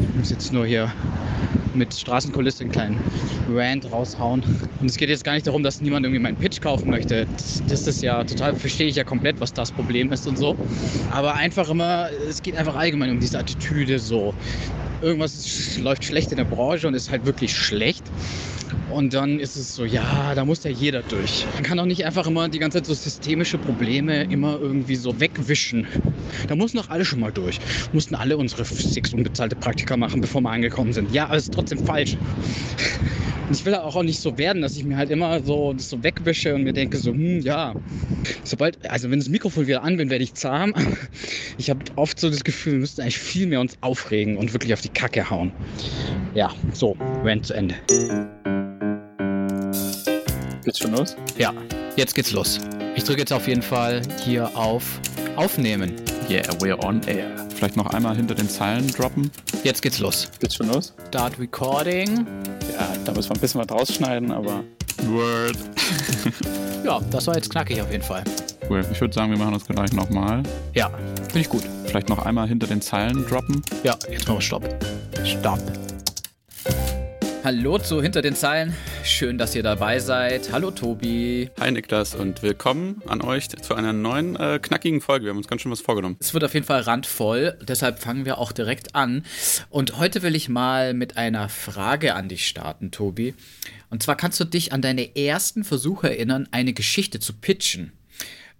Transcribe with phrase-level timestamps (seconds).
[0.00, 0.92] Ich muss jetzt nur hier
[1.74, 3.00] mit Straßenkulisse einen kleinen
[3.52, 4.42] Rant raushauen.
[4.80, 7.26] Und es geht jetzt gar nicht darum, dass niemand irgendwie meinen Pitch kaufen möchte.
[7.26, 10.56] Das, das ist ja total, verstehe ich ja komplett, was das Problem ist und so.
[11.12, 14.34] Aber einfach immer, es geht einfach allgemein um diese Attitüde so.
[15.02, 18.02] Irgendwas läuft schlecht in der Branche und ist halt wirklich schlecht.
[18.92, 21.46] Und dann ist es so, ja, da muss ja jeder durch.
[21.54, 25.18] Man kann doch nicht einfach immer die ganze Zeit so systemische Probleme immer irgendwie so
[25.20, 25.86] wegwischen.
[26.48, 27.60] Da mussten doch alle schon mal durch.
[27.92, 31.12] Mussten alle unsere sechs unbezahlte Praktika machen, bevor wir angekommen sind.
[31.12, 32.16] Ja, aber es ist trotzdem falsch.
[33.48, 36.02] Und ich will auch nicht so werden, dass ich mir halt immer so das so
[36.04, 37.74] wegwische und mir denke so, hm, ja.
[38.44, 40.72] Sobald, also wenn das Mikrofon wieder an bin, werde ich zahm.
[41.58, 44.72] Ich habe oft so das Gefühl, wir müssten eigentlich viel mehr uns aufregen und wirklich
[44.72, 45.52] auf die Kacke hauen.
[46.34, 47.74] Ja, so, Rant zu Ende.
[50.64, 51.16] Geht's schon los?
[51.38, 51.52] Ja,
[51.96, 52.60] jetzt geht's los.
[52.94, 55.00] Ich drücke jetzt auf jeden Fall hier auf
[55.36, 55.96] Aufnehmen.
[56.28, 57.30] Yeah, we're on air.
[57.54, 59.30] Vielleicht noch einmal hinter den Zeilen droppen.
[59.64, 60.30] Jetzt geht's los.
[60.38, 60.94] Geht's schon los?
[61.08, 62.26] Start Recording.
[62.72, 64.62] Ja, da müssen wir ein bisschen was rausschneiden, aber.
[65.04, 65.56] Word.
[66.84, 68.22] ja, das war jetzt knackig auf jeden Fall.
[68.68, 68.84] Cool.
[68.92, 70.42] Ich würde sagen, wir machen das gleich nochmal.
[70.74, 70.90] Ja,
[71.28, 71.62] finde ich gut.
[71.86, 73.62] Vielleicht noch einmal hinter den Zeilen droppen.
[73.82, 74.68] Ja, jetzt machen wir Stopp.
[75.24, 75.60] Stopp.
[77.42, 78.74] Hallo zu Hinter den Zeilen.
[79.02, 80.52] Schön, dass ihr dabei seid.
[80.52, 81.48] Hallo Tobi.
[81.58, 85.24] Hi Niklas und willkommen an euch zu einer neuen äh, knackigen Folge.
[85.24, 86.16] Wir haben uns ganz schön was vorgenommen.
[86.20, 89.24] Es wird auf jeden Fall randvoll, deshalb fangen wir auch direkt an.
[89.70, 93.34] Und heute will ich mal mit einer Frage an dich starten, Tobi.
[93.88, 97.92] Und zwar kannst du dich an deine ersten Versuche erinnern, eine Geschichte zu pitchen.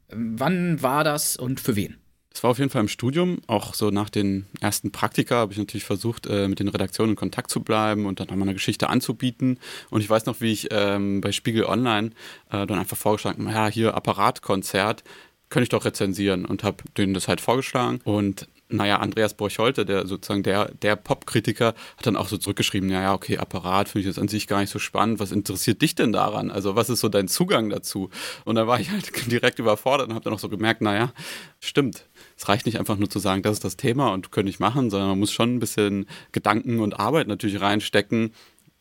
[0.08, 1.98] Wann war das und für wen?
[2.32, 3.40] Das war auf jeden Fall im Studium.
[3.48, 7.16] Auch so nach den ersten Praktika habe ich natürlich versucht, äh, mit den Redaktionen in
[7.16, 9.58] Kontakt zu bleiben und dann nochmal eine Geschichte anzubieten.
[9.90, 12.10] Und ich weiß noch, wie ich ähm, bei Spiegel Online
[12.50, 15.02] äh, dann einfach vorgeschlagen habe, ja, hier Apparatkonzert,
[15.48, 18.00] könnte ich doch rezensieren und habe denen das halt vorgeschlagen.
[18.04, 23.14] Und naja, Andreas Borcholte, der sozusagen der, der Pop-Kritiker, hat dann auch so zurückgeschrieben, naja,
[23.14, 25.20] okay, Apparat finde ich jetzt an sich gar nicht so spannend.
[25.20, 26.50] Was interessiert dich denn daran?
[26.50, 28.10] Also was ist so dein Zugang dazu?
[28.44, 31.12] Und da war ich halt direkt überfordert und habe dann auch so gemerkt, naja,
[31.60, 32.06] stimmt.
[32.36, 34.90] Es reicht nicht einfach nur zu sagen, das ist das Thema und könnte ich machen,
[34.90, 38.32] sondern man muss schon ein bisschen Gedanken und Arbeit natürlich reinstecken,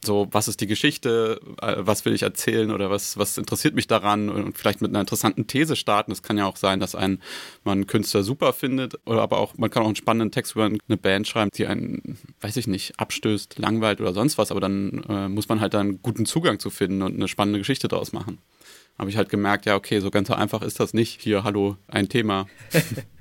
[0.03, 3.87] so, was ist die Geschichte, äh, was will ich erzählen oder was, was interessiert mich
[3.87, 6.11] daran und vielleicht mit einer interessanten These starten.
[6.11, 7.21] Es kann ja auch sein, dass ein,
[7.63, 10.65] man einen Künstler super findet oder aber auch, man kann auch einen spannenden Text über
[10.65, 15.03] eine Band schreiben, die einen, weiß ich nicht, abstößt, langweilt oder sonst was, aber dann
[15.09, 18.39] äh, muss man halt einen guten Zugang zu finden und eine spannende Geschichte daraus machen.
[18.97, 21.21] Habe ich halt gemerkt, ja, okay, so ganz so einfach ist das nicht.
[21.21, 22.47] Hier, hallo, ein Thema.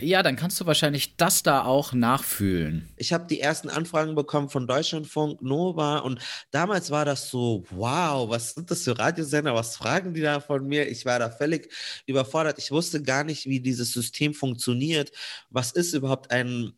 [0.00, 2.88] Ja, dann kannst du wahrscheinlich das da auch nachfühlen.
[2.96, 8.30] Ich habe die ersten Anfragen bekommen von Deutschlandfunk, Nova und damals war das so, wow,
[8.30, 10.88] was sind das für Radiosender, was fragen die da von mir?
[10.88, 11.72] Ich war da völlig
[12.06, 12.58] überfordert.
[12.58, 15.10] Ich wusste gar nicht, wie dieses System funktioniert.
[15.50, 16.72] Was ist überhaupt ein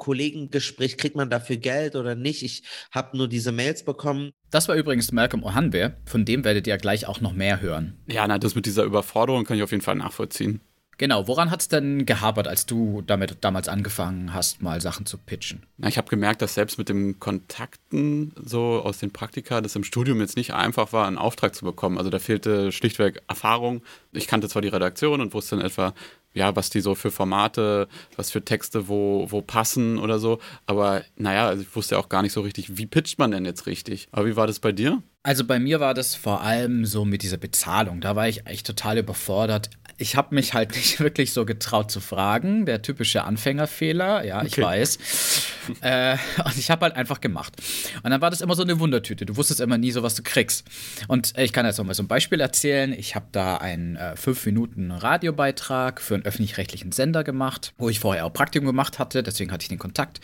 [0.00, 2.42] Kollegengespräch, kriegt man dafür Geld oder nicht?
[2.42, 4.32] Ich habe nur diese Mails bekommen.
[4.50, 8.00] Das war übrigens Malcolm Ohanbe, von dem werdet ihr gleich auch noch mehr hören.
[8.08, 10.60] Ja, na, das mit dieser Überforderung kann ich auf jeden Fall nachvollziehen.
[11.00, 15.16] Genau, woran hat es denn gehabert, als du damit damals angefangen hast, mal Sachen zu
[15.16, 15.62] pitchen?
[15.78, 19.82] Na, ich habe gemerkt, dass selbst mit den Kontakten so aus den Praktika, das im
[19.82, 21.96] Studium jetzt nicht einfach war, einen Auftrag zu bekommen.
[21.96, 23.80] Also da fehlte schlichtweg Erfahrung.
[24.12, 25.94] Ich kannte zwar die Redaktion und wusste in etwa,
[26.34, 30.38] ja, was die so für Formate, was für Texte wo, wo passen oder so.
[30.66, 33.64] Aber naja, also ich wusste auch gar nicht so richtig, wie pitcht man denn jetzt
[33.64, 34.08] richtig.
[34.12, 35.02] Aber wie war das bei dir?
[35.22, 38.00] Also bei mir war das vor allem so mit dieser Bezahlung.
[38.00, 39.68] Da war ich echt total überfordert
[40.00, 42.66] ich habe mich halt nicht wirklich so getraut zu fragen.
[42.66, 44.46] Der typische Anfängerfehler, ja, okay.
[44.46, 44.98] ich weiß.
[45.82, 47.54] äh, und ich habe halt einfach gemacht.
[48.02, 49.26] Und dann war das immer so eine Wundertüte.
[49.26, 50.66] Du wusstest immer nie so, was du kriegst.
[51.06, 52.92] Und äh, ich kann jetzt noch mal so ein Beispiel erzählen.
[52.92, 58.00] Ich habe da einen äh, fünf Minuten Radiobeitrag für einen öffentlich-rechtlichen Sender gemacht, wo ich
[58.00, 59.22] vorher auch Praktikum gemacht hatte.
[59.22, 60.20] Deswegen hatte ich den Kontakt.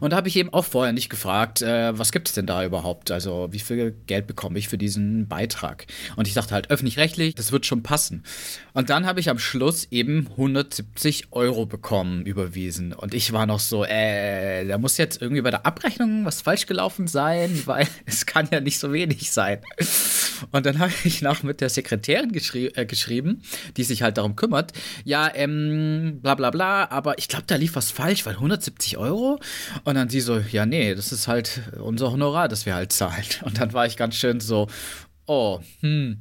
[0.00, 2.64] Und da habe ich eben auch vorher nicht gefragt, äh, was gibt es denn da
[2.64, 3.10] überhaupt?
[3.10, 5.86] Also wie viel Geld bekomme ich für diesen Beitrag?
[6.16, 8.22] Und ich dachte halt öffentlich-rechtlich, das wird schon passen.
[8.74, 12.92] Und dann habe ich am Schluss eben 170 Euro bekommen, überwiesen.
[12.92, 16.66] Und ich war noch so, äh, da muss jetzt irgendwie bei der Abrechnung was falsch
[16.66, 19.60] gelaufen sein, weil es kann ja nicht so wenig sein.
[20.52, 23.40] Und dann habe ich noch mit der Sekretärin geschrie äh, geschrieben,
[23.78, 24.72] die sich halt darum kümmert.
[25.04, 29.40] Ja, ähm, bla bla bla, aber ich glaube, da lief was falsch, weil 170 Euro.
[29.84, 33.24] Und dann sie so, ja, nee, das ist halt unser Honorar, das wir halt zahlen.
[33.42, 34.68] Und dann war ich ganz schön so,
[35.26, 36.18] oh, hm.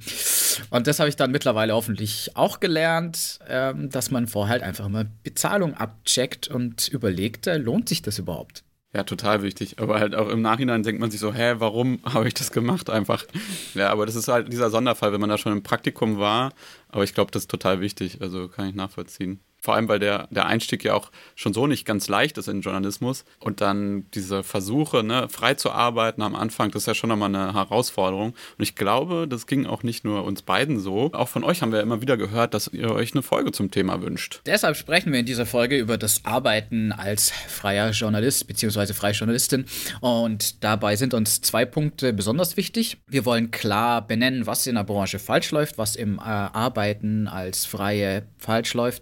[0.70, 4.86] Und das habe ich dann mittlerweile hoffentlich auch gelernt, ähm, dass man vorher halt einfach
[4.86, 8.64] immer Bezahlung abcheckt und überlegt, äh, lohnt sich das überhaupt?
[8.96, 9.80] Ja, total wichtig.
[9.80, 12.90] Aber halt auch im Nachhinein denkt man sich so, hä, warum habe ich das gemacht
[12.90, 13.26] einfach?
[13.74, 16.54] Ja, aber das ist halt dieser Sonderfall, wenn man da schon im Praktikum war.
[16.88, 18.22] Aber ich glaube, das ist total wichtig.
[18.22, 19.42] Also kann ich nachvollziehen.
[19.66, 22.62] Vor allem, weil der, der Einstieg ja auch schon so nicht ganz leicht ist in
[22.62, 23.26] Journalismus.
[23.40, 27.34] Und dann diese Versuche, ne, frei zu arbeiten am Anfang, das ist ja schon nochmal
[27.34, 28.36] eine Herausforderung.
[28.58, 31.12] Und ich glaube, das ging auch nicht nur uns beiden so.
[31.14, 34.04] Auch von euch haben wir immer wieder gehört, dass ihr euch eine Folge zum Thema
[34.04, 34.42] wünscht.
[34.46, 38.94] Deshalb sprechen wir in dieser Folge über das Arbeiten als freier Journalist bzw.
[38.94, 39.66] freie Journalistin.
[40.00, 42.98] Und dabei sind uns zwei Punkte besonders wichtig.
[43.08, 47.66] Wir wollen klar benennen, was in der Branche falsch läuft, was im äh, Arbeiten als
[47.66, 49.02] Freie falsch läuft.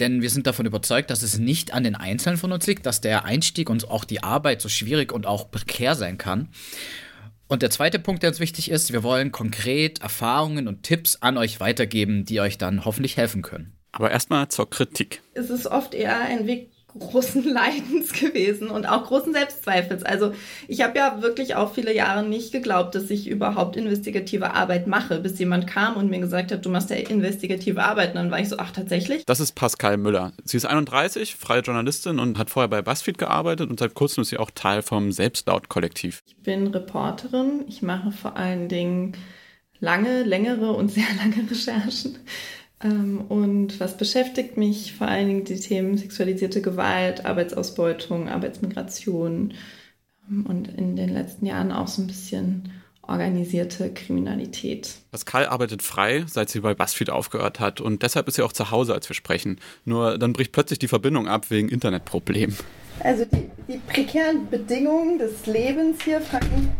[0.00, 3.00] Denn wir sind davon überzeugt, dass es nicht an den Einzelnen von uns liegt, dass
[3.00, 6.48] der Einstieg und auch die Arbeit so schwierig und auch prekär sein kann.
[7.46, 11.36] Und der zweite Punkt, der uns wichtig ist, wir wollen konkret Erfahrungen und Tipps an
[11.36, 13.76] euch weitergeben, die euch dann hoffentlich helfen können.
[13.92, 15.22] Aber erstmal zur Kritik.
[15.34, 20.02] Es ist oft eher ein Weg großen Leidens gewesen und auch großen Selbstzweifels.
[20.02, 20.32] Also
[20.68, 25.18] ich habe ja wirklich auch viele Jahre nicht geglaubt, dass ich überhaupt investigative Arbeit mache,
[25.20, 28.10] bis jemand kam und mir gesagt hat, du machst ja investigative Arbeit.
[28.10, 29.24] Und dann war ich so, ach tatsächlich.
[29.26, 30.32] Das ist Pascal Müller.
[30.44, 34.30] Sie ist 31, freie Journalistin und hat vorher bei BuzzFeed gearbeitet und seit kurzem ist
[34.30, 36.22] sie auch Teil vom Selbstlaut-Kollektiv.
[36.26, 37.64] Ich bin Reporterin.
[37.68, 39.16] Ich mache vor allen Dingen
[39.80, 42.18] lange, längere und sehr lange Recherchen
[42.84, 44.92] und was beschäftigt mich?
[44.92, 49.54] Vor allen Dingen die Themen sexualisierte Gewalt, Arbeitsausbeutung, Arbeitsmigration
[50.30, 52.70] ähm, und in den letzten Jahren auch so ein bisschen
[53.00, 54.96] organisierte Kriminalität.
[55.10, 58.70] Pascal arbeitet frei, seit sie bei BuzzFeed aufgehört hat und deshalb ist sie auch zu
[58.70, 59.60] Hause, als wir sprechen.
[59.84, 62.56] Nur dann bricht plötzlich die Verbindung ab wegen Internetproblemen.
[63.00, 66.70] Also die, die prekären Bedingungen des Lebens hier fangen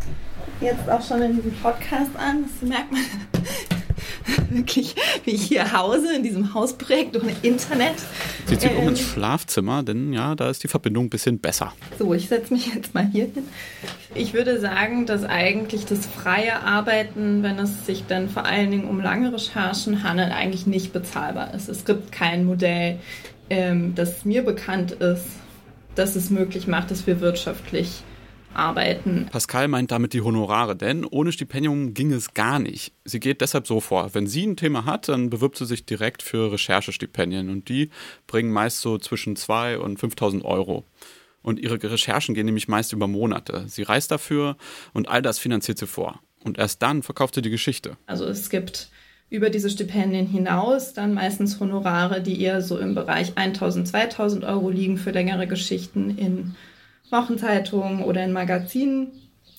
[0.61, 2.45] jetzt auch schon in diesem Podcast an.
[2.45, 3.03] Das merkt man
[4.51, 4.95] wirklich,
[5.25, 7.95] wie hier hause, in diesem Hausprojekt ohne Internet.
[8.47, 11.73] Sie zieht ähm, um ins Schlafzimmer, denn ja, da ist die Verbindung ein bisschen besser.
[11.99, 13.45] So, ich setze mich jetzt mal hier hin.
[14.15, 18.89] Ich würde sagen, dass eigentlich das freie Arbeiten, wenn es sich dann vor allen Dingen
[18.89, 21.69] um lange Recherchen handelt, eigentlich nicht bezahlbar ist.
[21.69, 22.99] Es gibt kein Modell,
[23.51, 25.27] ähm, das mir bekannt ist,
[25.95, 28.03] das es möglich macht, dass wir wirtschaftlich
[28.57, 29.29] arbeiten.
[29.31, 32.93] Pascal meint damit die Honorare, denn ohne Stipendium ging es gar nicht.
[33.05, 34.15] Sie geht deshalb so vor.
[34.15, 37.91] Wenn sie ein Thema hat, dann bewirbt sie sich direkt für Recherchestipendien und die
[38.27, 40.85] bringen meist so zwischen 2.000 und 5.000 Euro.
[41.43, 43.65] Und ihre Recherchen gehen nämlich meist über Monate.
[43.69, 44.57] Sie reist dafür
[44.95, 46.21] und all das finanziert sie vor.
[46.43, 47.97] Und erst dann verkauft sie die Geschichte.
[48.07, 48.89] Also es gibt
[49.31, 54.71] über diese Stipendien hinaus dann meistens Honorare, die eher so im Bereich 1000, 2000 Euro
[54.71, 56.55] liegen für längere Geschichten in
[57.11, 59.13] Wochenzeitungen oder in Magazinen.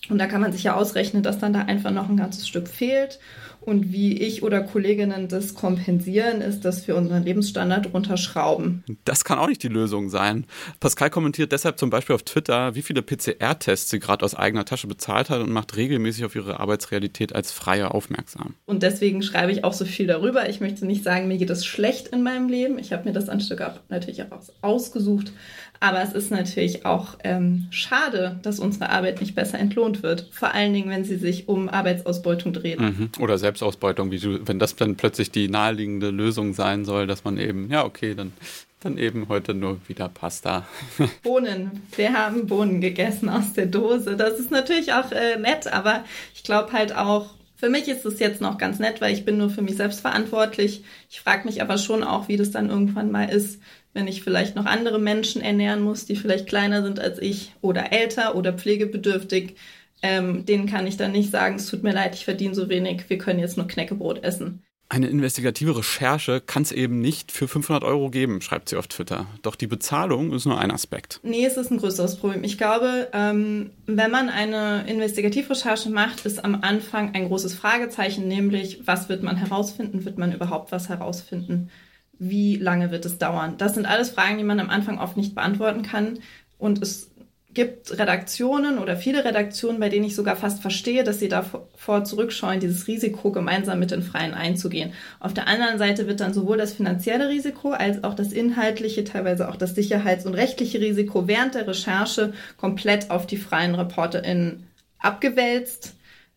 [0.10, 2.68] Und da kann man sich ja ausrechnen, dass dann da einfach noch ein ganzes Stück
[2.68, 3.20] fehlt.
[3.66, 8.84] Und wie ich oder Kolleginnen das kompensieren, ist, dass wir unseren Lebensstandard runterschrauben.
[9.06, 10.46] Das kann auch nicht die Lösung sein.
[10.80, 14.86] Pascal kommentiert deshalb zum Beispiel auf Twitter, wie viele PCR-Tests sie gerade aus eigener Tasche
[14.86, 18.54] bezahlt hat und macht regelmäßig auf ihre Arbeitsrealität als Freie aufmerksam.
[18.66, 20.48] Und deswegen schreibe ich auch so viel darüber.
[20.48, 22.78] Ich möchte nicht sagen, mir geht es schlecht in meinem Leben.
[22.78, 25.32] Ich habe mir das ein Stück natürlich auch ausgesucht.
[25.80, 30.30] Aber es ist natürlich auch ähm, schade, dass unsere Arbeit nicht besser entlohnt wird.
[30.32, 32.80] Vor allen Dingen, wenn sie sich um Arbeitsausbeutung dreht.
[32.80, 33.10] Mhm.
[33.20, 37.70] Oder Selbstausbeutung, du, wenn das dann plötzlich die naheliegende Lösung sein soll, dass man eben,
[37.70, 38.34] ja, okay, dann,
[38.80, 40.66] dann eben heute nur wieder Pasta.
[41.24, 41.84] Bohnen.
[41.96, 44.16] Wir haben Bohnen gegessen aus der Dose.
[44.16, 48.20] Das ist natürlich auch äh, nett, aber ich glaube halt auch, für mich ist es
[48.20, 50.84] jetzt noch ganz nett, weil ich bin nur für mich selbst verantwortlich.
[51.10, 53.62] Ich frage mich aber schon auch, wie das dann irgendwann mal ist,
[53.96, 57.92] wenn ich vielleicht noch andere Menschen ernähren muss, die vielleicht kleiner sind als ich oder
[57.92, 59.56] älter oder pflegebedürftig,
[60.04, 63.10] ähm, denen kann ich dann nicht sagen, es tut mir leid, ich verdiene so wenig,
[63.10, 64.62] wir können jetzt nur Knäckebrot essen.
[64.88, 69.26] Eine investigative Recherche kann es eben nicht für 500 Euro geben, schreibt sie auf Twitter.
[69.42, 71.22] Doch die Bezahlung ist nur ein Aspekt.
[71.24, 72.44] Nee, es ist ein größeres Problem.
[72.44, 78.82] Ich glaube, ähm, wenn man eine Investigativrecherche macht, ist am Anfang ein großes Fragezeichen, nämlich
[78.86, 80.06] was wird man herausfinden?
[80.06, 81.72] Wird man überhaupt was herausfinden?
[82.20, 83.56] Wie lange wird es dauern?
[83.58, 86.20] Das sind alles Fragen, die man am Anfang oft nicht beantworten kann.
[86.58, 87.12] Und es
[87.56, 92.60] gibt Redaktionen oder viele Redaktionen, bei denen ich sogar fast verstehe, dass sie davor zurückscheuen,
[92.60, 94.94] dieses Risiko gemeinsam mit den Freien einzugehen.
[95.20, 99.50] Auf der anderen Seite wird dann sowohl das finanzielle Risiko als auch das inhaltliche, teilweise
[99.50, 104.68] auch das sicherheits- und rechtliche Risiko während der Recherche komplett auf die freien ReporterInnen
[105.00, 105.96] abgewälzt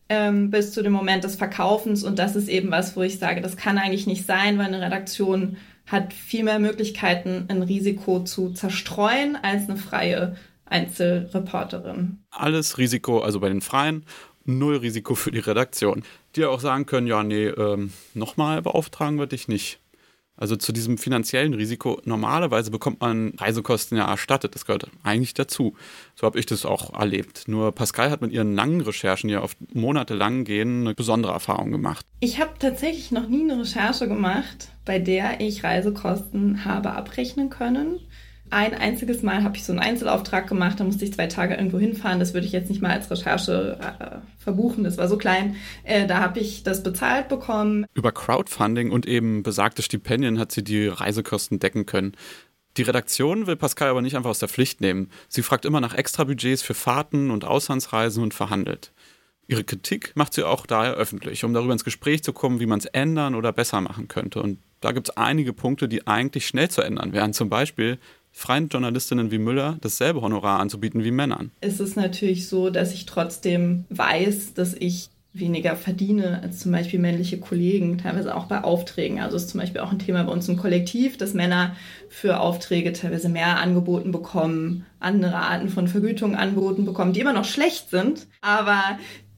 [0.09, 2.03] ähm, bis zu dem Moment des Verkaufens.
[2.03, 4.81] Und das ist eben was, wo ich sage, das kann eigentlich nicht sein, weil eine
[4.81, 10.35] Redaktion hat viel mehr Möglichkeiten, ein Risiko zu zerstreuen als eine freie
[10.65, 12.19] Einzelreporterin.
[12.29, 14.05] Alles Risiko, also bei den Freien,
[14.45, 16.03] null Risiko für die Redaktion.
[16.35, 19.79] Die auch sagen können, ja, nee, ähm, nochmal beauftragen wir dich nicht.
[20.39, 24.55] Also zu diesem finanziellen Risiko, normalerweise bekommt man Reisekosten ja erstattet.
[24.55, 25.75] Das gehört eigentlich dazu.
[26.15, 27.47] So habe ich das auch erlebt.
[27.47, 31.71] Nur Pascal hat mit ihren langen Recherchen, die ja oft monatelang gehen, eine besondere Erfahrung
[31.71, 32.05] gemacht.
[32.21, 37.99] Ich habe tatsächlich noch nie eine Recherche gemacht, bei der ich Reisekosten habe abrechnen können.
[38.51, 41.77] Ein einziges Mal habe ich so einen Einzelauftrag gemacht, da musste ich zwei Tage irgendwo
[41.77, 42.19] hinfahren.
[42.19, 45.55] Das würde ich jetzt nicht mal als Recherche äh, verbuchen, das war so klein.
[45.83, 47.85] Äh, da habe ich das bezahlt bekommen.
[47.93, 52.13] Über Crowdfunding und eben besagte Stipendien hat sie die Reisekosten decken können.
[52.77, 55.09] Die Redaktion will Pascal aber nicht einfach aus der Pflicht nehmen.
[55.27, 58.91] Sie fragt immer nach Extrabudgets für Fahrten und Auslandsreisen und verhandelt.
[59.47, 62.79] Ihre Kritik macht sie auch daher öffentlich, um darüber ins Gespräch zu kommen, wie man
[62.79, 64.43] es ändern oder besser machen könnte.
[64.43, 67.33] Und da gibt es einige Punkte, die eigentlich schnell zu ändern wären.
[67.33, 67.97] Zum Beispiel,
[68.39, 71.51] freien Journalistinnen wie Müller dasselbe Honorar anzubieten wie Männern.
[71.59, 76.99] Es ist natürlich so, dass ich trotzdem weiß, dass ich weniger verdiene als zum Beispiel
[76.99, 79.19] männliche Kollegen, teilweise auch bei Aufträgen.
[79.19, 81.75] Also ist zum Beispiel auch ein Thema bei uns im Kollektiv, dass Männer
[82.07, 87.45] für Aufträge teilweise mehr angeboten bekommen, andere Arten von Vergütung angeboten bekommen, die immer noch
[87.45, 88.81] schlecht sind, aber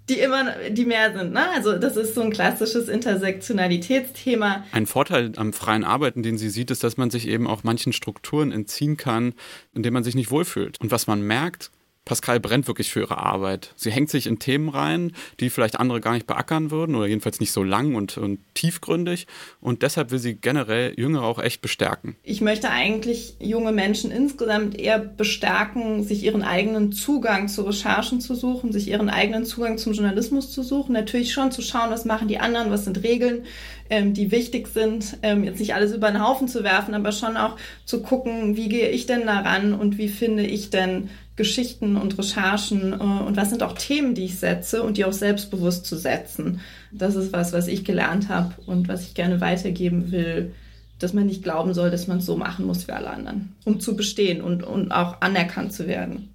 [0.10, 1.34] die immer, die mehr sind.
[1.34, 1.50] Ne?
[1.52, 4.66] Also das ist so ein klassisches Intersektionalitätsthema.
[4.72, 7.94] Ein Vorteil am freien Arbeiten, den sie sieht, ist, dass man sich eben auch manchen
[7.94, 9.34] Strukturen entziehen kann,
[9.74, 10.80] in denen man sich nicht wohlfühlt.
[10.82, 11.72] Und was man merkt,
[12.04, 13.74] Pascal brennt wirklich für ihre Arbeit.
[13.76, 17.40] Sie hängt sich in Themen rein, die vielleicht andere gar nicht beackern würden oder jedenfalls
[17.40, 19.28] nicht so lang und, und, tiefgründig.
[19.60, 22.16] Und deshalb will sie generell Jüngere auch echt bestärken.
[22.24, 28.34] Ich möchte eigentlich junge Menschen insgesamt eher bestärken, sich ihren eigenen Zugang zu Recherchen zu
[28.34, 30.94] suchen, sich ihren eigenen Zugang zum Journalismus zu suchen.
[30.94, 33.46] Natürlich schon zu schauen, was machen die anderen, was sind Regeln,
[33.92, 35.18] ähm, die wichtig sind.
[35.22, 38.70] Ähm, jetzt nicht alles über den Haufen zu werfen, aber schon auch zu gucken, wie
[38.70, 41.10] gehe ich denn daran und wie finde ich denn
[41.42, 45.14] Geschichten und Recherchen äh, und was sind auch Themen, die ich setze und die auch
[45.14, 46.60] selbstbewusst zu setzen.
[46.92, 50.54] Das ist was, was ich gelernt habe und was ich gerne weitergeben will,
[51.00, 53.80] dass man nicht glauben soll, dass man es so machen muss wie alle anderen, um
[53.80, 56.30] zu bestehen und, und auch anerkannt zu werden.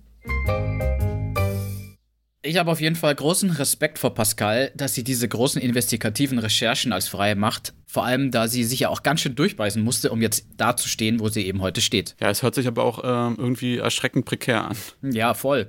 [2.46, 6.92] Ich habe auf jeden Fall großen Respekt vor Pascal, dass sie diese großen investigativen Recherchen
[6.92, 7.74] als Freie macht.
[7.86, 10.88] Vor allem, da sie sich ja auch ganz schön durchbeißen musste, um jetzt da zu
[10.88, 12.14] stehen, wo sie eben heute steht.
[12.20, 14.76] Ja, es hört sich aber auch äh, irgendwie erschreckend prekär an.
[15.02, 15.68] Ja, voll.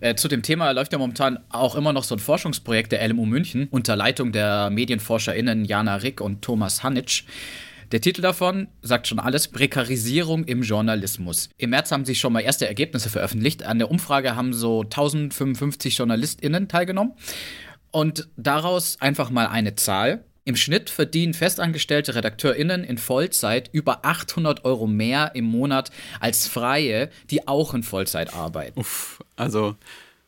[0.00, 3.24] Äh, zu dem Thema läuft ja momentan auch immer noch so ein Forschungsprojekt der LMU
[3.24, 7.24] München unter Leitung der MedienforscherInnen Jana Rick und Thomas Hanitsch.
[7.92, 11.50] Der Titel davon sagt schon alles: Prekarisierung im Journalismus.
[11.56, 13.64] Im März haben sich schon mal erste Ergebnisse veröffentlicht.
[13.64, 17.14] An der Umfrage haben so 1055 JournalistInnen teilgenommen.
[17.90, 20.24] Und daraus einfach mal eine Zahl.
[20.44, 27.10] Im Schnitt verdienen festangestellte RedakteurInnen in Vollzeit über 800 Euro mehr im Monat als Freie,
[27.30, 28.78] die auch in Vollzeit arbeiten.
[28.78, 29.76] Uff, also.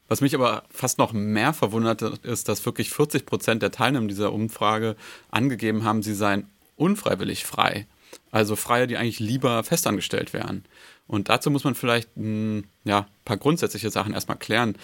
[0.08, 4.34] Was mich aber fast noch mehr verwundert, ist, dass wirklich 40 Prozent der Teilnehmer dieser
[4.34, 4.94] Umfrage
[5.30, 7.86] angegeben haben, sie seien unfreiwillig frei.
[8.30, 10.64] Also Freie, die eigentlich lieber festangestellt wären.
[11.06, 14.76] Und dazu muss man vielleicht ein hm, ja, paar grundsätzliche Sachen erstmal klären.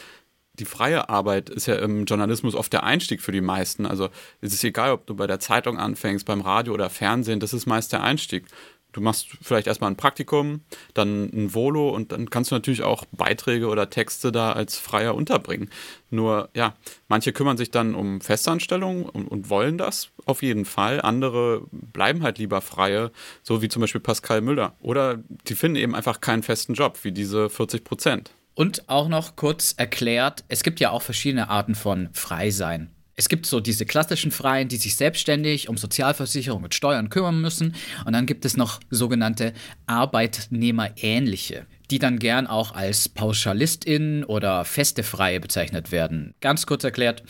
[0.55, 3.87] Die freie Arbeit ist ja im Journalismus oft der Einstieg für die meisten.
[3.87, 4.09] Also
[4.41, 7.67] es ist egal, ob du bei der Zeitung anfängst, beim Radio oder Fernsehen, das ist
[7.67, 8.47] meist der Einstieg.
[8.93, 10.63] Du machst vielleicht erstmal ein Praktikum,
[10.95, 15.15] dann ein Volo und dann kannst du natürlich auch Beiträge oder Texte da als Freier
[15.15, 15.69] unterbringen.
[16.11, 16.75] Nur, ja,
[17.07, 21.03] manche kümmern sich dann um Festanstellungen und, und wollen das auf jeden Fall.
[21.03, 24.75] Andere bleiben halt lieber Freie, so wie zum Beispiel Pascal Müller.
[24.81, 28.31] Oder die finden eben einfach keinen festen Job, wie diese 40 Prozent.
[28.55, 32.91] Und auch noch kurz erklärt, es gibt ja auch verschiedene Arten von Freisein.
[33.19, 37.75] Es gibt so diese klassischen Freien, die sich selbstständig um Sozialversicherung und Steuern kümmern müssen.
[38.05, 39.55] Und dann gibt es noch sogenannte
[39.87, 46.35] Arbeitnehmerähnliche, die dann gern auch als PauschalistInnen oder feste Freie bezeichnet werden.
[46.41, 47.25] Ganz kurz erklärt,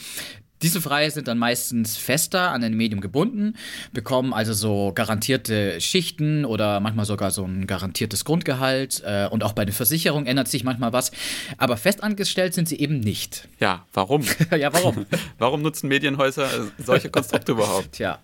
[0.62, 3.54] diese Freie sind dann meistens fester an ein Medium gebunden,
[3.92, 9.02] bekommen also so garantierte Schichten oder manchmal sogar so ein garantiertes Grundgehalt.
[9.04, 11.12] Äh, und auch bei der Versicherung ändert sich manchmal was.
[11.58, 13.48] Aber festangestellt sind sie eben nicht.
[13.60, 14.24] Ja, warum?
[14.58, 15.06] ja, warum?
[15.38, 16.48] warum nutzen Medienhäuser
[16.78, 17.92] solche Konstrukte überhaupt?
[17.92, 18.18] Tja.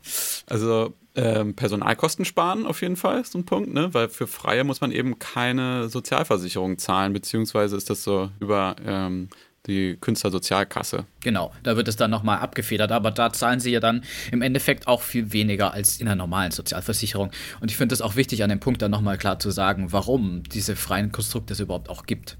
[0.46, 3.94] Also ähm, Personalkosten sparen auf jeden Fall ist ein Punkt, ne?
[3.94, 9.28] weil für Freie muss man eben keine Sozialversicherung zahlen, beziehungsweise ist das so über ähm,
[9.66, 11.06] die Künstlersozialkasse.
[11.20, 14.86] Genau, da wird es dann nochmal abgefedert, aber da zahlen sie ja dann im Endeffekt
[14.86, 17.30] auch viel weniger als in der normalen Sozialversicherung.
[17.60, 20.42] Und ich finde es auch wichtig, an dem Punkt dann nochmal klar zu sagen, warum
[20.42, 22.36] diese freien Konstrukte es überhaupt auch gibt.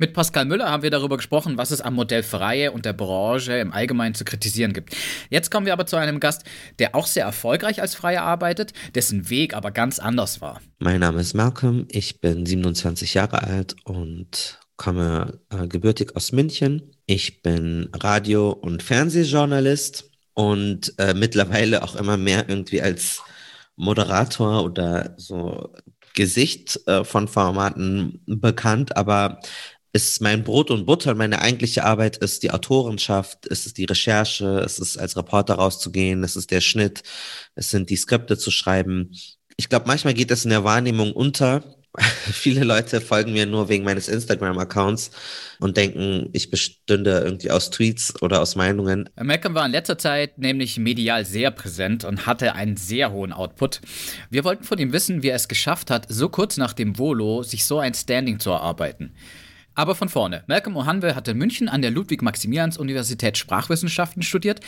[0.00, 3.58] Mit Pascal Müller haben wir darüber gesprochen, was es am Modell Freie und der Branche
[3.58, 4.96] im Allgemeinen zu kritisieren gibt.
[5.28, 6.44] Jetzt kommen wir aber zu einem Gast,
[6.78, 10.62] der auch sehr erfolgreich als Freie arbeitet, dessen Weg aber ganz anders war.
[10.78, 16.96] Mein Name ist Malcolm, ich bin 27 Jahre alt und komme äh, gebürtig aus München.
[17.04, 23.20] Ich bin Radio- und Fernsehjournalist und äh, mittlerweile auch immer mehr irgendwie als
[23.76, 25.74] Moderator oder so
[26.14, 29.40] Gesicht äh, von Formaten bekannt, aber
[29.92, 31.14] ist mein Brot und Butter.
[31.14, 36.24] Meine eigentliche Arbeit ist die Autorenschaft, es ist die Recherche, es ist als Reporter rauszugehen,
[36.24, 37.02] es ist der Schnitt,
[37.54, 39.10] es sind die Skripte zu schreiben.
[39.58, 41.79] Ich glaube, manchmal geht das in der Wahrnehmung unter.
[42.32, 45.10] Viele Leute folgen mir nur wegen meines Instagram-Accounts
[45.58, 49.08] und denken, ich bestünde irgendwie aus Tweets oder aus Meinungen.
[49.20, 53.80] Malcolm war in letzter Zeit nämlich medial sehr präsent und hatte einen sehr hohen Output.
[54.30, 57.42] Wir wollten von ihm wissen, wie er es geschafft hat, so kurz nach dem Volo
[57.42, 59.12] sich so ein Standing zu erarbeiten.
[59.74, 60.42] Aber von vorne.
[60.46, 64.60] Malcolm Ohanwe hat in München an der Ludwig-Maximilians-Universität Sprachwissenschaften studiert,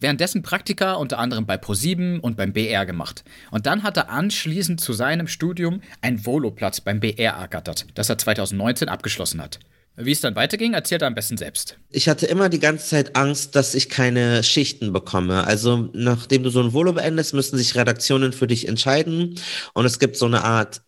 [0.00, 3.24] währenddessen Praktika unter anderem bei ProSieben und beim BR gemacht.
[3.50, 8.18] Und dann hat er anschließend zu seinem Studium einen Voloplatz beim BR ergattert, das er
[8.18, 9.60] 2019 abgeschlossen hat.
[9.96, 11.76] Wie es dann weiterging, erzählt er am besten selbst.
[11.90, 15.44] Ich hatte immer die ganze Zeit Angst, dass ich keine Schichten bekomme.
[15.44, 19.34] Also nachdem du so ein Volo beendest, müssen sich Redaktionen für dich entscheiden.
[19.74, 20.80] Und es gibt so eine Art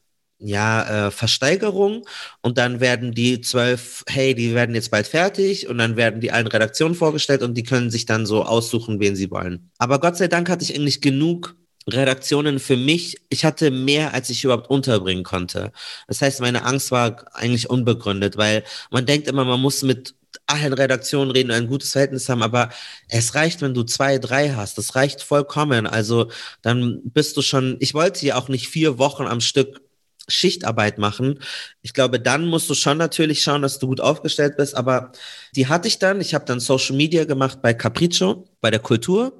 [0.43, 2.05] ja, äh, Versteigerung
[2.41, 6.33] und dann werden die zwölf, hey, die werden jetzt bald fertig und dann werden die
[6.33, 9.71] allen Redaktionen vorgestellt und die können sich dann so aussuchen, wen sie wollen.
[9.79, 11.55] Aber Gott sei Dank hatte ich eigentlich genug
[11.89, 13.21] Redaktionen für mich.
[13.29, 15.73] Ich hatte mehr, als ich überhaupt unterbringen konnte.
[16.07, 20.15] Das heißt, meine Angst war eigentlich unbegründet, weil man denkt immer, man muss mit
[20.47, 22.71] allen Redaktionen reden und ein gutes Verhältnis haben, aber
[23.09, 24.79] es reicht, wenn du zwei, drei hast.
[24.79, 25.87] Das reicht vollkommen.
[25.87, 26.31] Also
[26.63, 29.81] dann bist du schon, ich wollte ja auch nicht vier Wochen am Stück
[30.33, 31.39] Schichtarbeit machen.
[31.83, 35.13] Ich glaube, dann musst du schon natürlich schauen, dass du gut aufgestellt bist, aber
[35.55, 36.21] die hatte ich dann.
[36.21, 39.39] Ich habe dann Social Media gemacht bei Capriccio, bei der Kultur.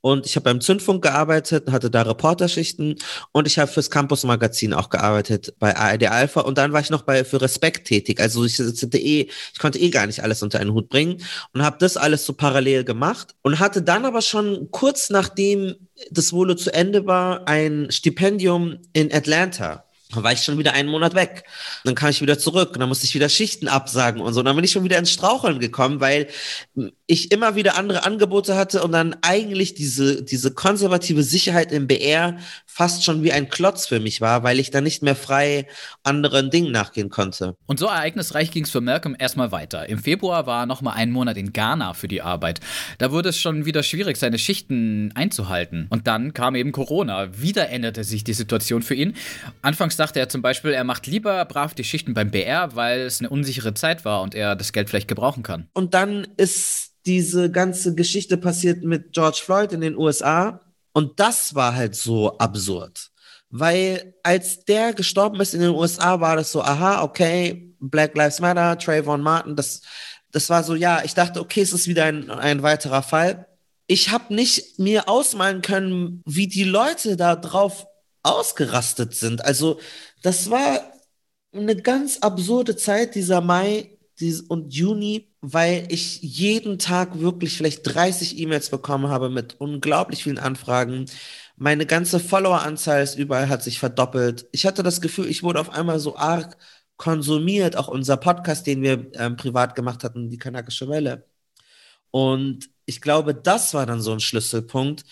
[0.00, 2.96] Und ich habe beim Zündfunk gearbeitet, hatte da Reporterschichten.
[3.32, 6.40] Und ich habe fürs Campus Magazin auch gearbeitet bei ARD Alpha.
[6.40, 8.20] Und dann war ich noch bei für Respekt tätig.
[8.20, 11.22] Also ich, eh, ich konnte eh gar nicht alles unter einen Hut bringen.
[11.52, 13.34] Und habe das alles so parallel gemacht.
[13.42, 15.74] Und hatte dann aber schon kurz nachdem
[16.10, 20.88] das Volo zu Ende war ein Stipendium in Atlanta dann war ich schon wieder einen
[20.88, 21.44] Monat weg.
[21.84, 24.40] Dann kam ich wieder zurück und dann musste ich wieder Schichten absagen und so.
[24.40, 26.28] Und dann bin ich schon wieder ins Straucheln gekommen, weil
[27.06, 32.38] ich immer wieder andere Angebote hatte und dann eigentlich diese, diese konservative Sicherheit im BR
[32.66, 35.66] fast schon wie ein Klotz für mich war, weil ich dann nicht mehr frei
[36.02, 37.56] anderen Dingen nachgehen konnte.
[37.66, 39.88] Und so ereignisreich ging es für Malcolm erstmal weiter.
[39.88, 42.60] Im Februar war nochmal einen Monat in Ghana für die Arbeit.
[42.98, 45.86] Da wurde es schon wieder schwierig, seine Schichten einzuhalten.
[45.90, 47.36] Und dann kam eben Corona.
[47.38, 49.14] Wieder änderte sich die Situation für ihn.
[49.62, 53.20] Anfangs dachte er zum Beispiel, er macht lieber brav die Schichten beim BR, weil es
[53.20, 55.68] eine unsichere Zeit war und er das Geld vielleicht gebrauchen kann.
[55.74, 60.60] Und dann ist diese ganze Geschichte passiert mit George Floyd in den USA
[60.92, 63.10] und das war halt so absurd.
[63.50, 68.40] Weil als der gestorben ist in den USA, war das so, aha, okay, Black Lives
[68.40, 69.82] Matter, Trayvon Martin, das,
[70.30, 73.46] das war so, ja, ich dachte, okay, es ist wieder ein, ein weiterer Fall.
[73.86, 77.86] Ich habe nicht mir ausmalen können, wie die Leute da drauf
[78.22, 79.44] ausgerastet sind.
[79.44, 79.80] Also
[80.22, 80.80] das war
[81.52, 83.98] eine ganz absurde Zeit, dieser Mai
[84.48, 90.38] und Juni, weil ich jeden Tag wirklich vielleicht 30 E-Mails bekommen habe mit unglaublich vielen
[90.38, 91.06] Anfragen.
[91.56, 94.46] Meine ganze Follower-Anzahl ist überall hat sich verdoppelt.
[94.52, 96.56] Ich hatte das Gefühl, ich wurde auf einmal so arg
[96.98, 101.26] konsumiert, auch unser Podcast, den wir ähm, privat gemacht hatten, die Kanakische Welle.
[102.10, 105.04] Und ich glaube, das war dann so ein Schlüsselpunkt,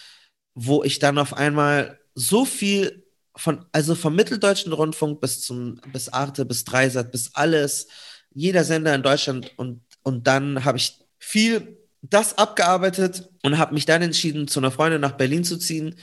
[0.55, 3.05] wo ich dann auf einmal so viel
[3.37, 7.87] von, also vom Mitteldeutschen Rundfunk bis zum, bis Arte, bis Dreisat, bis alles,
[8.35, 13.85] jeder Sender in Deutschland und, und dann habe ich viel das abgearbeitet und habe mich
[13.85, 15.97] dann entschieden, zu einer Freundin nach Berlin zu ziehen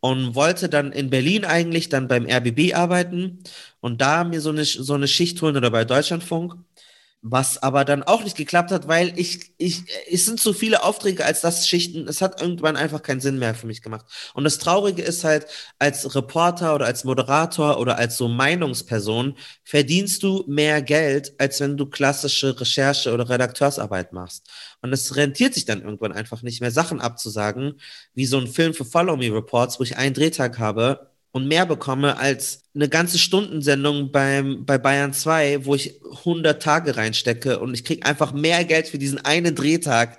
[0.00, 3.42] und wollte dann in Berlin eigentlich dann beim RBB arbeiten
[3.80, 6.54] und da mir so eine, so eine Schicht holen oder bei Deutschlandfunk
[7.22, 11.24] was aber dann auch nicht geklappt hat, weil ich, ich, es sind zu viele Aufträge
[11.24, 12.08] als das Schichten.
[12.08, 14.06] Es hat irgendwann einfach keinen Sinn mehr für mich gemacht.
[14.32, 15.46] Und das Traurige ist halt,
[15.78, 21.76] als Reporter oder als Moderator oder als so Meinungsperson verdienst du mehr Geld, als wenn
[21.76, 24.48] du klassische Recherche oder Redakteursarbeit machst.
[24.80, 27.80] Und es rentiert sich dann irgendwann einfach nicht mehr, Sachen abzusagen,
[28.14, 31.66] wie so ein Film für Follow Me Reports, wo ich einen Drehtag habe und mehr
[31.66, 37.74] bekomme als eine ganze Stundensendung beim, bei Bayern 2, wo ich 100 Tage reinstecke und
[37.74, 40.18] ich kriege einfach mehr Geld für diesen einen Drehtag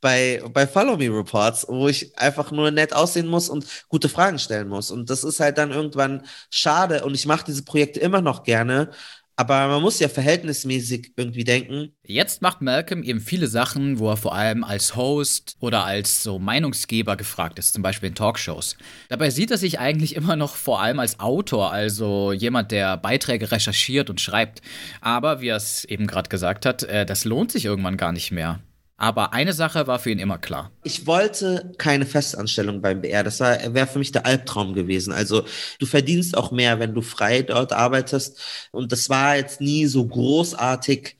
[0.00, 4.38] bei, bei Follow Me Reports, wo ich einfach nur nett aussehen muss und gute Fragen
[4.38, 4.90] stellen muss.
[4.90, 8.90] Und das ist halt dann irgendwann schade und ich mache diese Projekte immer noch gerne,
[9.36, 11.92] aber man muss ja verhältnismäßig irgendwie denken.
[12.04, 16.38] Jetzt macht Malcolm eben viele Sachen, wo er vor allem als Host oder als so
[16.38, 18.76] Meinungsgeber gefragt ist, zum Beispiel in Talkshows.
[19.08, 23.50] Dabei sieht er sich eigentlich immer noch vor allem als Autor, also jemand, der Beiträge
[23.50, 24.60] recherchiert und schreibt.
[25.00, 28.32] Aber wie er es eben gerade gesagt hat, äh, das lohnt sich irgendwann gar nicht
[28.32, 28.60] mehr.
[29.02, 30.70] Aber eine Sache war für ihn immer klar.
[30.84, 33.24] Ich wollte keine Festanstellung beim BR.
[33.24, 35.12] Das wäre für mich der Albtraum gewesen.
[35.12, 35.44] Also
[35.80, 38.40] du verdienst auch mehr, wenn du frei dort arbeitest.
[38.70, 41.16] Und das war jetzt nie so großartig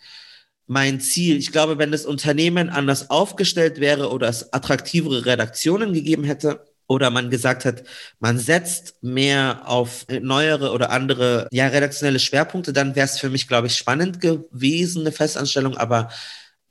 [0.68, 1.36] mein Ziel.
[1.38, 7.10] Ich glaube, wenn das Unternehmen anders aufgestellt wäre oder es attraktivere Redaktionen gegeben hätte, oder
[7.10, 7.84] man gesagt hat,
[8.20, 13.48] man setzt mehr auf neuere oder andere ja redaktionelle Schwerpunkte, dann wäre es für mich,
[13.48, 15.76] glaube ich, spannend gewesen, eine Festanstellung.
[15.76, 16.10] Aber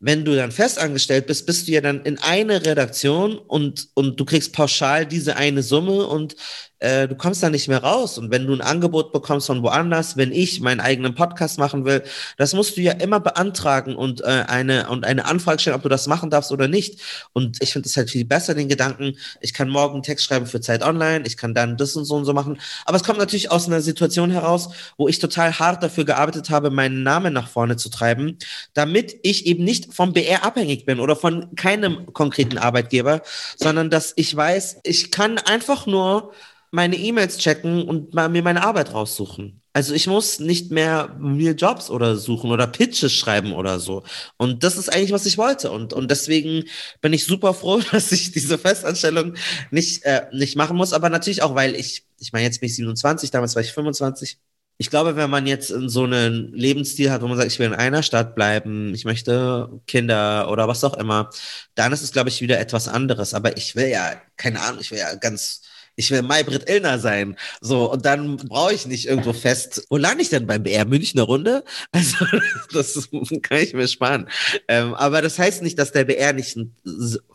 [0.02, 4.26] wenn du dann festangestellt bist, bist du ja dann in eine Redaktion und, und du
[4.26, 6.36] kriegst pauschal diese eine Summe und
[6.82, 8.18] äh, du kommst da nicht mehr raus.
[8.18, 12.04] Und wenn du ein Angebot bekommst von woanders, wenn ich meinen eigenen Podcast machen will,
[12.38, 15.90] das musst du ja immer beantragen und äh, eine und eine Anfrage stellen, ob du
[15.90, 17.00] das machen darfst oder nicht.
[17.34, 20.48] Und ich finde es halt viel besser, den Gedanken, ich kann morgen einen Text schreiben
[20.48, 22.60] für Zeit Online, ich kann dann das und so und so machen.
[22.86, 26.72] Aber es kommt natürlich aus einer Situation heraus, wo ich total hart dafür gearbeitet habe,
[26.72, 28.38] meinen Namen nach vorne zu treiben,
[28.74, 33.22] damit ich eben nicht vom BR abhängig bin oder von keinem konkreten Arbeitgeber,
[33.56, 36.32] sondern dass ich weiß, ich kann einfach nur
[36.72, 39.62] meine E-Mails checken und mir meine Arbeit raussuchen.
[39.74, 44.04] Also ich muss nicht mehr mir Jobs oder suchen oder Pitches schreiben oder so.
[44.38, 45.72] Und das ist eigentlich, was ich wollte.
[45.72, 46.66] Und, und deswegen
[47.00, 49.36] bin ich super froh, dass ich diese Festanstellung
[49.70, 50.94] nicht, äh, nicht machen muss.
[50.94, 54.38] Aber natürlich auch, weil ich, ich meine, jetzt bin ich 27, damals war ich 25.
[54.78, 57.76] Ich glaube, wenn man jetzt so einen Lebensstil hat, wo man sagt, ich will in
[57.76, 61.30] einer Stadt bleiben, ich möchte Kinder oder was auch immer,
[61.76, 63.34] dann ist es, glaube ich, wieder etwas anderes.
[63.34, 65.62] Aber ich will ja, keine Ahnung, ich will ja ganz
[65.96, 67.36] ich will Maybrit Illner sein.
[67.60, 69.86] So, und dann brauche ich nicht irgendwo fest.
[69.90, 70.86] Wo lande ich denn beim BR?
[70.86, 71.64] Münchner Runde?
[71.94, 72.26] Also,
[72.74, 73.10] das
[73.42, 74.28] kann ich mir sparen.
[74.68, 76.58] Ähm, aber das heißt nicht, dass der BR nicht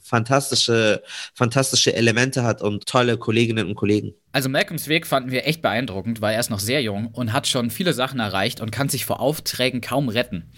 [0.00, 1.02] fantastische,
[1.34, 4.14] fantastische Elemente hat und tolle Kolleginnen und Kollegen.
[4.32, 7.46] Also Malcolms Weg fanden wir echt beeindruckend, weil er ist noch sehr jung und hat
[7.46, 10.50] schon viele Sachen erreicht und kann sich vor Aufträgen kaum retten.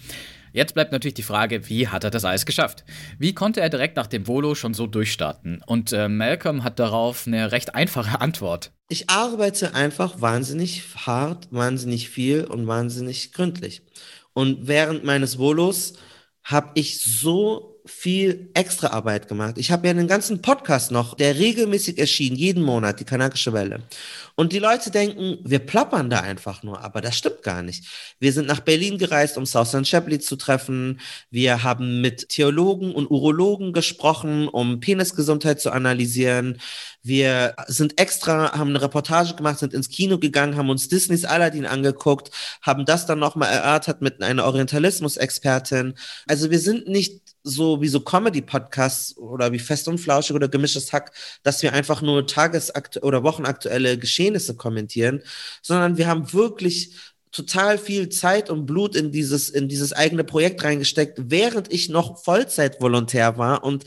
[0.53, 2.83] Jetzt bleibt natürlich die Frage, wie hat er das alles geschafft?
[3.17, 5.61] Wie konnte er direkt nach dem Volo schon so durchstarten?
[5.65, 8.71] Und äh, Malcolm hat darauf eine recht einfache Antwort.
[8.89, 13.83] Ich arbeite einfach wahnsinnig hart, wahnsinnig viel und wahnsinnig gründlich.
[14.33, 15.93] Und während meines Volos
[16.43, 19.55] habe ich so viel extra Arbeit gemacht.
[19.57, 23.81] Ich habe ja einen ganzen Podcast noch, der regelmäßig erschien, jeden Monat, die Kanakische Welle.
[24.35, 27.83] Und die Leute denken, wir plappern da einfach nur, aber das stimmt gar nicht.
[28.19, 31.01] Wir sind nach Berlin gereist, um Southern Shapley zu treffen.
[31.29, 36.61] Wir haben mit Theologen und Urologen gesprochen, um Penisgesundheit zu analysieren.
[37.03, 41.65] Wir sind extra, haben eine Reportage gemacht, sind ins Kino gegangen, haben uns Disneys Aladdin
[41.65, 45.95] angeguckt, haben das dann nochmal erörtert mit einer Orientalismus-Expertin.
[46.27, 50.91] Also wir sind nicht so wie so Comedy-Podcasts oder wie Fest und Flauschig oder Gemischtes
[50.91, 51.11] Hack,
[51.43, 55.21] dass wir einfach nur tagesakt oder wochenaktuelle Geschehnisse kommentieren,
[55.61, 56.95] sondern wir haben wirklich
[57.31, 62.23] total viel Zeit und Blut in dieses, in dieses eigene Projekt reingesteckt, während ich noch
[62.23, 63.85] Vollzeitvolontär war und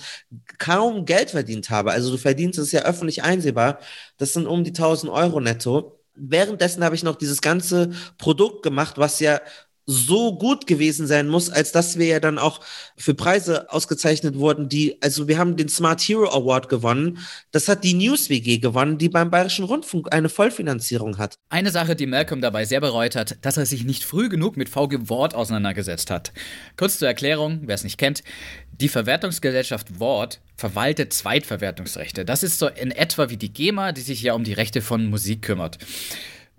[0.58, 1.90] kaum Geld verdient habe.
[1.90, 3.80] Also du verdienst es ja öffentlich einsehbar.
[4.16, 5.98] Das sind um die 1000 Euro netto.
[6.14, 9.40] Währenddessen habe ich noch dieses ganze Produkt gemacht, was ja
[9.86, 12.60] so gut gewesen sein muss, als dass wir ja dann auch
[12.96, 17.18] für Preise ausgezeichnet wurden, die, also wir haben den Smart Hero Award gewonnen.
[17.50, 21.34] Das hat die News WG gewonnen, die beim Bayerischen Rundfunk eine Vollfinanzierung hat.
[21.48, 24.68] Eine Sache, die Malcolm dabei sehr bereut hat, dass er sich nicht früh genug mit
[24.68, 26.32] VG Wort auseinandergesetzt hat.
[26.76, 28.22] Kurz zur Erklärung, wer es nicht kennt.
[28.70, 32.24] Die Verwertungsgesellschaft Wort verwaltet Zweitverwertungsrechte.
[32.24, 35.06] Das ist so in etwa wie die GEMA, die sich ja um die Rechte von
[35.06, 35.78] Musik kümmert.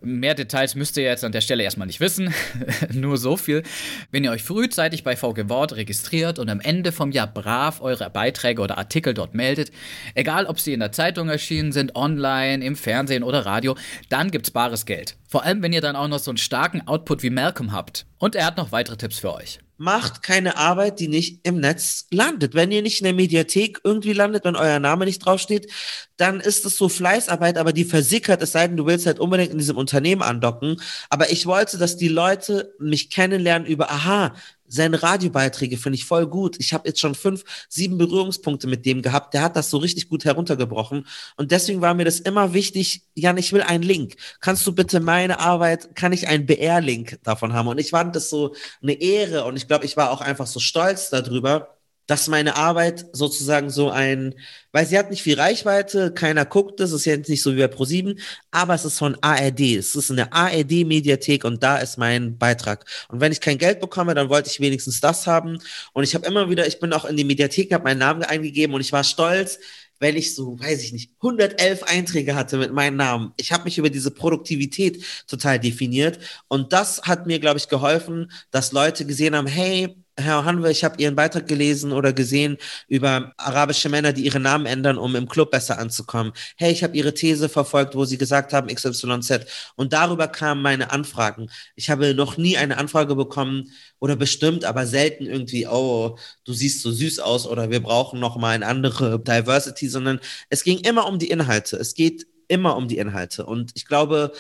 [0.04, 2.34] Mehr Details müsst ihr jetzt an der Stelle erstmal nicht wissen.
[2.94, 3.64] Nur so viel.
[4.12, 8.10] Wenn ihr euch frühzeitig bei VG Wort registriert und am Ende vom Jahr brav eure
[8.10, 9.72] Beiträge oder Artikel dort meldet,
[10.14, 13.76] egal ob sie in der Zeitung erschienen sind, online, im Fernsehen oder Radio,
[14.10, 15.16] dann gibt's bares Geld.
[15.28, 18.06] Vor allem, wenn ihr dann auch noch so einen starken Output wie Malcolm habt.
[18.20, 22.08] Und er hat noch weitere Tipps für euch macht keine Arbeit, die nicht im Netz
[22.12, 22.54] landet.
[22.54, 25.72] Wenn ihr nicht in der Mediathek irgendwie landet, wenn euer Name nicht draufsteht,
[26.18, 29.52] dann ist es so Fleißarbeit, aber die versickert, es sei denn, du willst halt unbedingt
[29.52, 30.80] in diesem Unternehmen andocken.
[31.10, 34.36] Aber ich wollte, dass die Leute mich kennenlernen über, aha,
[34.74, 36.56] seine Radiobeiträge finde ich voll gut.
[36.60, 39.34] Ich habe jetzt schon fünf, sieben Berührungspunkte mit dem gehabt.
[39.34, 41.06] Der hat das so richtig gut heruntergebrochen.
[41.38, 44.16] Und deswegen war mir das immer wichtig, Jan, ich will einen Link.
[44.40, 47.68] Kannst du bitte meine Arbeit, kann ich einen BR-Link davon haben?
[47.68, 50.60] Und ich fand das so eine Ehre und ich glaube, ich war auch einfach so
[50.60, 54.36] stolz darüber, dass meine Arbeit sozusagen so ein,
[54.72, 57.68] weil sie hat nicht viel Reichweite, keiner guckt es, ist jetzt nicht so wie bei
[57.68, 58.20] ProSieben,
[58.52, 62.86] aber es ist von ARD, es ist eine ARD-Mediathek und da ist mein Beitrag.
[63.08, 65.60] Und wenn ich kein Geld bekomme, dann wollte ich wenigstens das haben.
[65.94, 68.76] Und ich habe immer wieder, ich bin auch in die Mediathek, habe meinen Namen eingegeben
[68.76, 69.60] und ich war stolz,
[70.00, 73.32] wenn ich so, weiß ich nicht, 111 Einträge hatte mit meinem Namen.
[73.38, 78.30] Ich habe mich über diese Produktivität total definiert und das hat mir, glaube ich, geholfen,
[78.52, 83.34] dass Leute gesehen haben, hey, Herr Hanwe, ich habe Ihren Beitrag gelesen oder gesehen über
[83.38, 86.34] arabische Männer, die ihre Namen ändern, um im Club besser anzukommen.
[86.56, 89.46] Hey, ich habe Ihre These verfolgt, wo Sie gesagt haben XYZ.
[89.76, 91.50] Und darüber kamen meine Anfragen.
[91.76, 96.84] Ich habe noch nie eine Anfrage bekommen oder bestimmt, aber selten irgendwie, oh, du siehst
[96.84, 101.08] so süß aus oder wir brauchen noch mal eine andere Diversity, sondern es ging immer
[101.08, 101.78] um die Inhalte.
[101.78, 103.48] Es geht immer um die Inhalte.
[103.48, 104.32] Und ich glaube,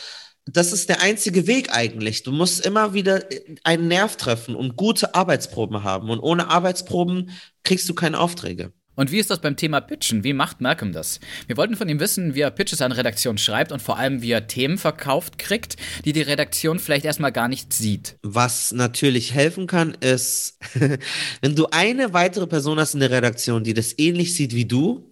[0.46, 2.24] das ist der einzige Weg eigentlich.
[2.24, 3.24] Du musst immer wieder
[3.64, 6.10] einen Nerv treffen und gute Arbeitsproben haben.
[6.10, 7.32] Und ohne Arbeitsproben
[7.64, 8.74] kriegst du keine Aufträge.
[8.96, 10.24] Und wie ist das beim Thema Pitchen?
[10.24, 11.20] Wie macht Malcolm das?
[11.48, 14.32] Wir wollten von ihm wissen, wie er Pitches an Redaktion schreibt und vor allem, wie
[14.32, 18.18] er Themen verkauft kriegt, die die Redaktion vielleicht erstmal gar nicht sieht.
[18.22, 20.60] Was natürlich helfen kann, ist,
[21.42, 25.10] wenn du eine weitere Person hast in der Redaktion, die das ähnlich sieht wie du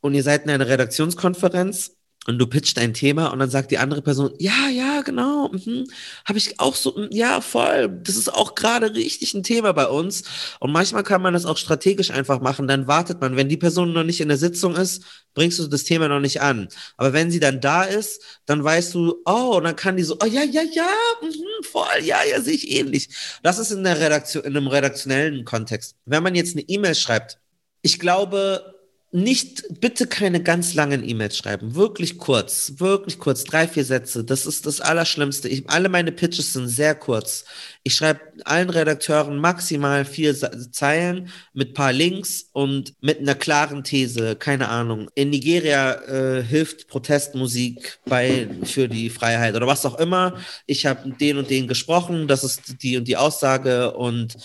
[0.00, 3.78] und ihr seid in einer Redaktionskonferenz und du pitcht ein Thema und dann sagt die
[3.78, 5.86] andere Person, ja, ja, genau, mhm,
[6.26, 10.24] habe ich auch so, ja, voll, das ist auch gerade richtig ein Thema bei uns.
[10.60, 13.94] Und manchmal kann man das auch strategisch einfach machen, dann wartet man, wenn die Person
[13.94, 15.02] noch nicht in der Sitzung ist,
[15.32, 16.68] bringst du das Thema noch nicht an.
[16.98, 20.18] Aber wenn sie dann da ist, dann weißt du, oh, und dann kann die so,
[20.22, 20.90] oh ja, ja, ja,
[21.22, 23.08] mh, voll, ja, ja, sehe ich ähnlich.
[23.42, 25.96] Das ist in der Redaktion, in einem redaktionellen Kontext.
[26.04, 27.38] Wenn man jetzt eine E-Mail schreibt,
[27.80, 28.79] ich glaube,
[29.12, 31.74] nicht, bitte keine ganz langen E-Mails schreiben.
[31.74, 34.22] Wirklich kurz, wirklich kurz, drei, vier Sätze.
[34.22, 35.48] Das ist das Allerschlimmste.
[35.48, 37.44] Ich, alle meine Pitches sind sehr kurz.
[37.82, 40.34] Ich schreibe allen Redakteuren maximal vier
[40.70, 44.36] Zeilen mit paar Links und mit einer klaren These.
[44.36, 45.10] Keine Ahnung.
[45.16, 50.38] In Nigeria äh, hilft Protestmusik bei für die Freiheit oder was auch immer.
[50.66, 52.28] Ich habe den und den gesprochen.
[52.28, 54.36] Das ist die und die Aussage und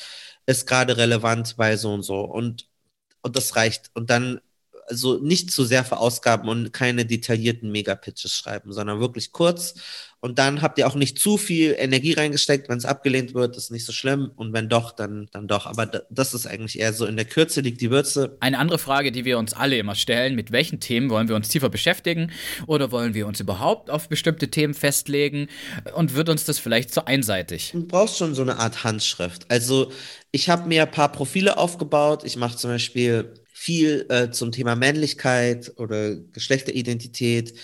[0.48, 2.22] ist gerade relevant bei so und so.
[2.22, 2.68] Und
[3.26, 3.90] und das reicht.
[3.96, 4.40] Und dann
[4.88, 9.76] also nicht zu sehr verausgaben und keine detaillierten Megapitches schreiben, sondern wirklich kurz.
[10.26, 12.68] Und dann habt ihr auch nicht zu viel Energie reingesteckt.
[12.68, 14.32] Wenn es abgelehnt wird, ist nicht so schlimm.
[14.36, 15.68] Und wenn doch, dann, dann doch.
[15.68, 18.36] Aber das ist eigentlich eher so in der Kürze liegt die Würze.
[18.40, 21.50] Eine andere Frage, die wir uns alle immer stellen, mit welchen Themen wollen wir uns
[21.50, 22.32] tiefer beschäftigen?
[22.66, 25.48] Oder wollen wir uns überhaupt auf bestimmte Themen festlegen?
[25.94, 27.70] Und wird uns das vielleicht zu einseitig?
[27.74, 29.46] Du brauchst schon so eine Art Handschrift.
[29.52, 29.92] Also
[30.32, 32.24] ich habe mir ein paar Profile aufgebaut.
[32.24, 37.58] Ich mache zum Beispiel viel äh, zum Thema Männlichkeit oder Geschlechteridentität,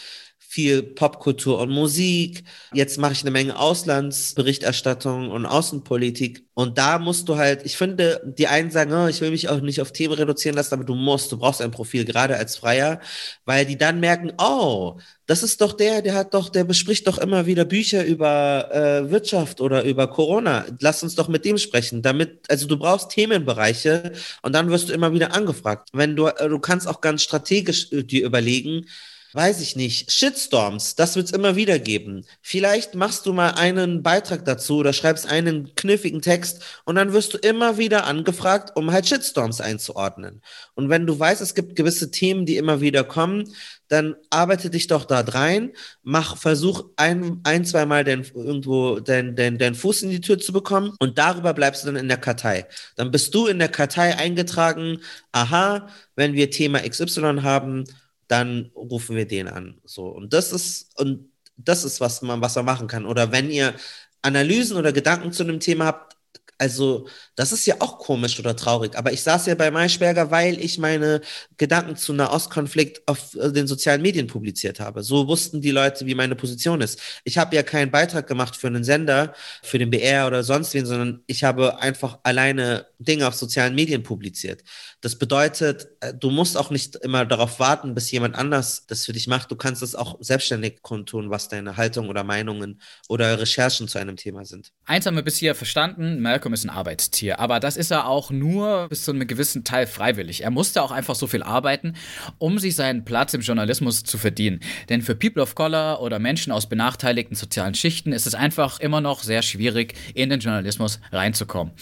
[0.52, 2.44] viel Popkultur und Musik.
[2.74, 6.46] Jetzt mache ich eine Menge Auslandsberichterstattung und Außenpolitik.
[6.54, 9.62] Und da musst du halt, ich finde, die einen sagen, oh, ich will mich auch
[9.62, 13.00] nicht auf Themen reduzieren lassen, aber du musst, du brauchst ein Profil, gerade als Freier,
[13.46, 17.18] weil die dann merken, oh, das ist doch der, der hat doch, der bespricht doch
[17.18, 20.66] immer wieder Bücher über äh, Wirtschaft oder über Corona.
[20.82, 22.02] Lass uns doch mit dem sprechen.
[22.02, 24.12] Damit, also du brauchst Themenbereiche
[24.42, 25.88] und dann wirst du immer wieder angefragt.
[25.94, 28.86] Wenn du, äh, du kannst auch ganz strategisch äh, dir überlegen,
[29.34, 32.26] weiß ich nicht, Shitstorms, das wird es immer wieder geben.
[32.42, 37.34] Vielleicht machst du mal einen Beitrag dazu oder schreibst einen kniffigen Text und dann wirst
[37.34, 40.42] du immer wieder angefragt, um halt Shitstorms einzuordnen.
[40.76, 43.54] Und wenn du weißt, es gibt gewisse Themen, die immer wieder kommen,
[43.92, 49.36] dann arbeite dich doch da rein, mach, versuch ein, ein zwei Mal den, irgendwo deinen
[49.36, 52.18] dein, dein Fuß in die Tür zu bekommen und darüber bleibst du dann in der
[52.18, 52.68] Kartei.
[52.96, 55.00] Dann bist du in der Kartei eingetragen,
[55.34, 57.84] aha, wenn wir Thema XY haben,
[58.32, 59.82] dann rufen wir den an.
[59.84, 60.06] So.
[60.08, 63.06] Und das ist, und das ist, was man, was man machen kann.
[63.06, 63.76] Oder wenn ihr
[64.22, 66.16] Analysen oder Gedanken zu einem Thema habt,
[66.62, 68.96] also, das ist ja auch komisch oder traurig.
[68.96, 71.22] Aber ich saß ja bei Maischberger, weil ich meine
[71.58, 75.02] Gedanken zu Nahostkonflikt auf äh, den sozialen Medien publiziert habe.
[75.02, 77.02] So wussten die Leute, wie meine Position ist.
[77.24, 80.86] Ich habe ja keinen Beitrag gemacht für einen Sender, für den BR oder sonst wen,
[80.86, 84.62] sondern ich habe einfach alleine Dinge auf sozialen Medien publiziert.
[85.02, 89.14] Das bedeutet, äh, du musst auch nicht immer darauf warten, bis jemand anders das für
[89.14, 89.50] dich macht.
[89.50, 94.16] Du kannst es auch selbstständig kundtun, was deine Haltung oder Meinungen oder Recherchen zu einem
[94.16, 94.72] Thema sind.
[94.86, 97.40] Eins haben wir bis hier verstanden, Malcolm ist ein Arbeitstier.
[97.40, 100.44] Aber das ist er auch nur bis zu einem gewissen Teil freiwillig.
[100.44, 101.96] Er musste auch einfach so viel arbeiten,
[102.38, 104.60] um sich seinen Platz im Journalismus zu verdienen.
[104.90, 109.02] Denn für People of Color oder Menschen aus benachteiligten sozialen Schichten ist es einfach immer
[109.02, 111.74] noch sehr schwierig, in den Journalismus reinzukommen.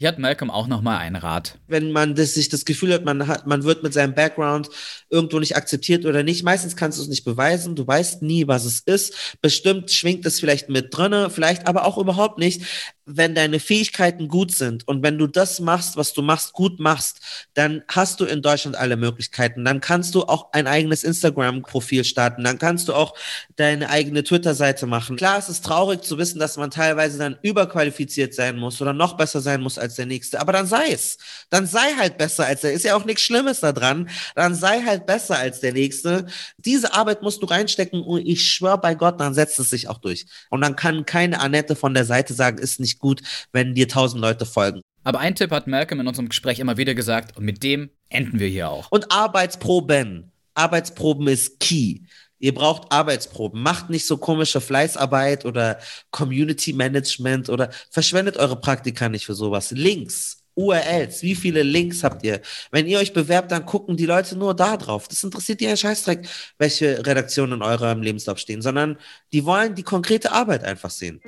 [0.00, 1.58] Hier hat Malcolm auch nochmal einen Rat.
[1.66, 4.70] Wenn man das, sich das Gefühl hat, man hat, man wird mit seinem Background
[5.10, 7.74] irgendwo nicht akzeptiert oder nicht, meistens kannst du es nicht beweisen.
[7.74, 9.36] Du weißt nie, was es ist.
[9.42, 12.62] Bestimmt schwingt es vielleicht mit drinne, vielleicht aber auch überhaupt nicht
[13.10, 17.20] wenn deine Fähigkeiten gut sind und wenn du das machst, was du machst, gut machst,
[17.54, 19.64] dann hast du in Deutschland alle Möglichkeiten.
[19.64, 22.44] Dann kannst du auch ein eigenes Instagram-Profil starten.
[22.44, 23.14] Dann kannst du auch
[23.56, 25.16] deine eigene Twitter-Seite machen.
[25.16, 29.16] Klar, es ist traurig zu wissen, dass man teilweise dann überqualifiziert sein muss oder noch
[29.16, 30.40] besser sein muss als der Nächste.
[30.40, 31.16] Aber dann sei es.
[31.48, 32.74] Dann sei halt besser als der.
[32.74, 34.10] Ist ja auch nichts Schlimmes daran.
[34.34, 36.26] Dann sei halt besser als der Nächste.
[36.58, 39.98] Diese Arbeit musst du reinstecken und ich schwöre bei Gott, dann setzt es sich auch
[39.98, 40.26] durch.
[40.50, 44.20] Und dann kann keine Annette von der Seite sagen, ist nicht gut, wenn dir tausend
[44.20, 44.80] Leute folgen.
[45.04, 48.38] Aber ein Tipp hat Malcolm in unserem Gespräch immer wieder gesagt und mit dem enden
[48.40, 48.90] wir hier auch.
[48.90, 50.32] Und Arbeitsproben.
[50.54, 52.00] Arbeitsproben ist key.
[52.40, 53.62] Ihr braucht Arbeitsproben.
[53.62, 55.78] Macht nicht so komische Fleißarbeit oder
[56.10, 59.70] Community Management oder verschwendet eure Praktika nicht für sowas.
[59.70, 62.40] Links, URLs, wie viele Links habt ihr?
[62.70, 65.08] Wenn ihr euch bewerbt, dann gucken die Leute nur da drauf.
[65.08, 68.98] Das interessiert die einen Scheißdreck, welche Redaktionen in eurem Lebenslauf stehen, sondern
[69.32, 71.20] die wollen die konkrete Arbeit einfach sehen.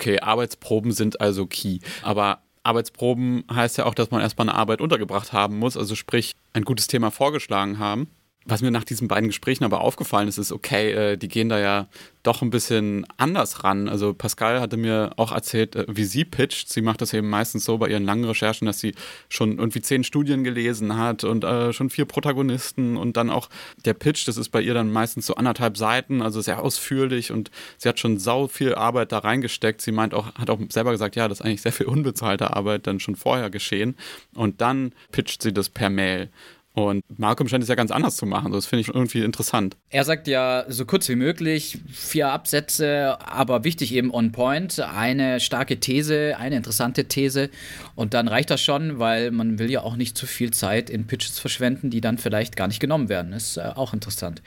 [0.00, 1.80] Okay, Arbeitsproben sind also key.
[2.00, 6.32] Aber Arbeitsproben heißt ja auch, dass man erstmal eine Arbeit untergebracht haben muss, also sprich
[6.54, 8.08] ein gutes Thema vorgeschlagen haben.
[8.46, 11.58] Was mir nach diesen beiden Gesprächen aber aufgefallen ist, ist, okay, äh, die gehen da
[11.58, 11.88] ja
[12.22, 13.86] doch ein bisschen anders ran.
[13.86, 16.70] Also Pascal hatte mir auch erzählt, äh, wie sie pitcht.
[16.70, 18.94] Sie macht das eben meistens so bei ihren langen Recherchen, dass sie
[19.28, 23.50] schon irgendwie zehn Studien gelesen hat und äh, schon vier Protagonisten und dann auch
[23.84, 27.50] der Pitch, das ist bei ihr dann meistens so anderthalb Seiten, also sehr ausführlich und
[27.76, 29.82] sie hat schon sau viel Arbeit da reingesteckt.
[29.82, 32.86] Sie meint auch, hat auch selber gesagt, ja, das ist eigentlich sehr viel unbezahlte Arbeit
[32.86, 33.96] dann schon vorher geschehen.
[34.34, 36.30] Und dann pitcht sie das per Mail.
[36.72, 38.52] Und Malcolm scheint es ja ganz anders zu machen.
[38.52, 39.76] Das finde ich irgendwie interessant.
[39.88, 44.78] Er sagt ja so kurz wie möglich, vier Absätze, aber wichtig eben on point.
[44.78, 47.50] Eine starke These, eine interessante These.
[47.96, 51.08] Und dann reicht das schon, weil man will ja auch nicht zu viel Zeit in
[51.08, 53.32] Pitches verschwenden, die dann vielleicht gar nicht genommen werden.
[53.32, 54.40] Ist äh, auch interessant.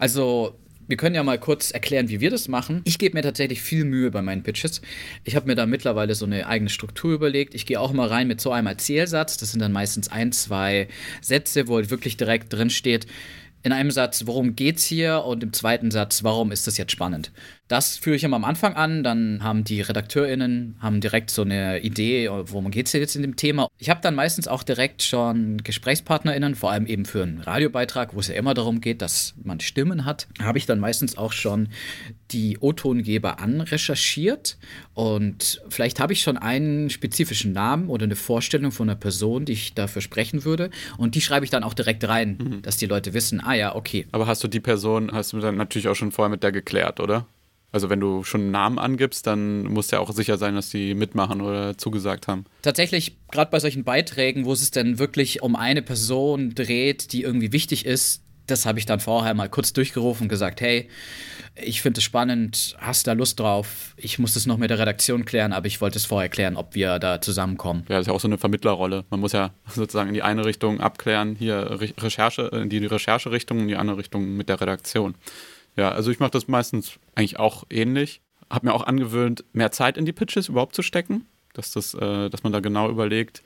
[0.00, 0.58] Also
[0.90, 2.82] wir können ja mal kurz erklären, wie wir das machen.
[2.84, 4.82] Ich gebe mir tatsächlich viel Mühe bei meinen Pitches.
[5.24, 7.54] Ich habe mir da mittlerweile so eine eigene Struktur überlegt.
[7.54, 9.36] Ich gehe auch mal rein mit so einem Erzählsatz.
[9.36, 10.88] Das sind dann meistens ein, zwei
[11.20, 13.06] Sätze, wo halt wirklich direkt drin steht,
[13.62, 17.30] in einem Satz, worum geht's hier und im zweiten Satz, warum ist das jetzt spannend.
[17.70, 21.78] Das führe ich immer am Anfang an, dann haben die RedakteurInnen haben direkt so eine
[21.78, 23.68] Idee, worum geht es jetzt in dem Thema.
[23.78, 28.18] Ich habe dann meistens auch direkt schon GesprächspartnerInnen, vor allem eben für einen Radiobeitrag, wo
[28.18, 31.68] es ja immer darum geht, dass man Stimmen hat, habe ich dann meistens auch schon
[32.32, 34.58] die O-Tongeber anrecherchiert
[34.94, 39.52] und vielleicht habe ich schon einen spezifischen Namen oder eine Vorstellung von einer Person, die
[39.52, 42.62] ich dafür sprechen würde und die schreibe ich dann auch direkt rein, mhm.
[42.62, 44.08] dass die Leute wissen, ah ja, okay.
[44.10, 46.98] Aber hast du die Person, hast du dann natürlich auch schon vorher mit der geklärt,
[46.98, 47.26] oder?
[47.72, 50.70] Also wenn du schon einen Namen angibst, dann musst du ja auch sicher sein, dass
[50.70, 52.44] die mitmachen oder zugesagt haben.
[52.62, 57.52] Tatsächlich, gerade bei solchen Beiträgen, wo es denn wirklich um eine Person dreht, die irgendwie
[57.52, 60.88] wichtig ist, das habe ich dann vorher mal kurz durchgerufen und gesagt, hey,
[61.56, 63.94] ich finde es spannend, hast da Lust drauf?
[63.96, 66.74] Ich muss das noch mit der Redaktion klären, aber ich wollte es vorher klären, ob
[66.74, 67.84] wir da zusammenkommen.
[67.88, 69.04] Ja, das ist ja auch so eine Vermittlerrolle.
[69.10, 73.68] Man muss ja sozusagen in die eine Richtung abklären, hier Recherche, in die Rechercherichtung, in
[73.68, 75.14] die andere Richtung mit der Redaktion.
[75.80, 78.20] Ja, also ich mache das meistens eigentlich auch ähnlich.
[78.50, 82.28] Habe mir auch angewöhnt, mehr Zeit in die Pitches überhaupt zu stecken, dass, das, äh,
[82.28, 83.42] dass man da genau überlegt,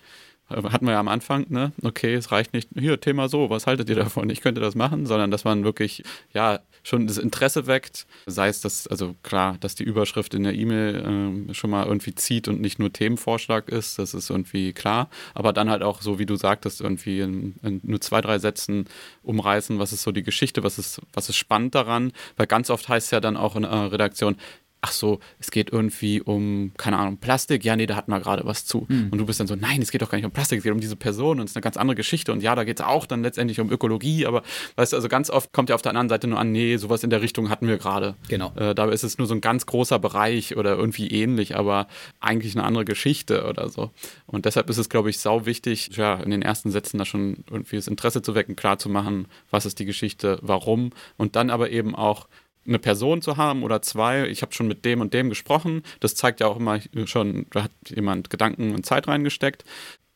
[0.48, 1.72] hatten wir ja am Anfang, ne?
[1.82, 4.28] Okay, es reicht nicht, hier, Thema so, was haltet ihr davon?
[4.30, 6.02] Ich könnte das machen, sondern dass man wirklich,
[6.32, 8.06] ja, schon das Interesse weckt.
[8.26, 12.14] Sei es, dass, also klar, dass die Überschrift in der E-Mail äh, schon mal irgendwie
[12.14, 15.08] zieht und nicht nur Themenvorschlag ist, das ist irgendwie klar.
[15.32, 18.84] Aber dann halt auch so, wie du sagtest, irgendwie in, in nur zwei, drei Sätzen
[19.22, 22.12] umreißen, was ist so die Geschichte, was ist, was ist spannend daran.
[22.36, 24.36] Weil ganz oft heißt es ja dann auch in einer Redaktion,
[24.84, 28.44] ach so, es geht irgendwie um, keine Ahnung, Plastik, ja, nee, da hatten wir gerade
[28.44, 28.84] was zu.
[28.90, 29.08] Mhm.
[29.10, 30.74] Und du bist dann so, nein, es geht doch gar nicht um Plastik, es geht
[30.74, 32.32] um diese Person und es ist eine ganz andere Geschichte.
[32.32, 34.42] Und ja, da geht es auch dann letztendlich um Ökologie, aber
[34.76, 37.02] weißt du, also ganz oft kommt ja auf der anderen Seite nur an, nee, sowas
[37.02, 38.14] in der Richtung hatten wir gerade.
[38.28, 38.52] Genau.
[38.56, 41.88] Äh, dabei ist es nur so ein ganz großer Bereich oder irgendwie ähnlich, aber
[42.20, 43.90] eigentlich eine andere Geschichte oder so.
[44.26, 47.38] Und deshalb ist es, glaube ich, sau wichtig, ja, in den ersten Sätzen da schon
[47.50, 51.48] irgendwie das Interesse zu wecken, klar zu machen, was ist die Geschichte, warum und dann
[51.48, 52.28] aber eben auch
[52.66, 55.82] eine Person zu haben oder zwei, ich habe schon mit dem und dem gesprochen.
[56.00, 59.64] Das zeigt ja auch immer schon, da hat jemand Gedanken und Zeit reingesteckt.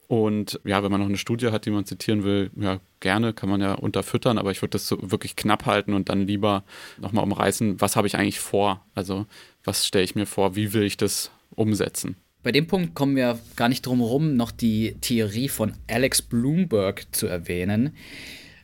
[0.08, 3.50] Und ja, wenn man noch eine Studie hat, die man zitieren will, ja, gerne, kann
[3.50, 6.64] man ja unterfüttern, aber ich würde das so wirklich knapp halten und dann lieber
[6.98, 8.82] nochmal umreißen, was habe ich eigentlich vor?
[8.94, 9.26] Also,
[9.64, 10.56] was stelle ich mir vor?
[10.56, 12.16] Wie will ich das umsetzen?
[12.42, 17.04] Bei dem Punkt kommen wir gar nicht drum herum, noch die Theorie von Alex Bloomberg
[17.12, 17.94] zu erwähnen.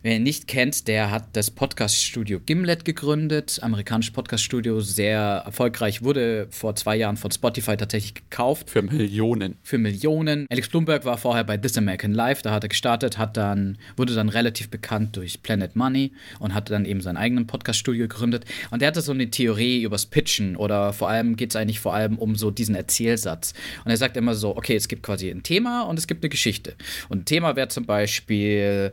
[0.04, 3.58] Wer ihn nicht kennt, der hat das Podcast-Studio Gimlet gegründet.
[3.62, 8.68] Amerikanisches Podcast-Studio, sehr erfolgreich, wurde vor zwei Jahren von Spotify tatsächlich gekauft.
[8.68, 9.56] Für Millionen.
[9.62, 10.46] Für Millionen.
[10.50, 14.14] Alex Bloomberg war vorher bei This American Life, da hat er gestartet, hat dann, wurde
[14.14, 18.44] dann relativ bekannt durch Planet Money und hat dann eben sein eigenes Podcast-Studio gegründet.
[18.70, 21.94] Und der hatte so eine Theorie übers Pitchen oder vor allem geht es eigentlich vor
[21.94, 23.54] allem um so diesen Erzählsatz.
[23.86, 26.28] Und er sagt immer so, okay, es gibt quasi ein Thema und es gibt eine
[26.28, 26.74] Geschichte.
[27.08, 28.92] Und ein Thema wäre zum Beispiel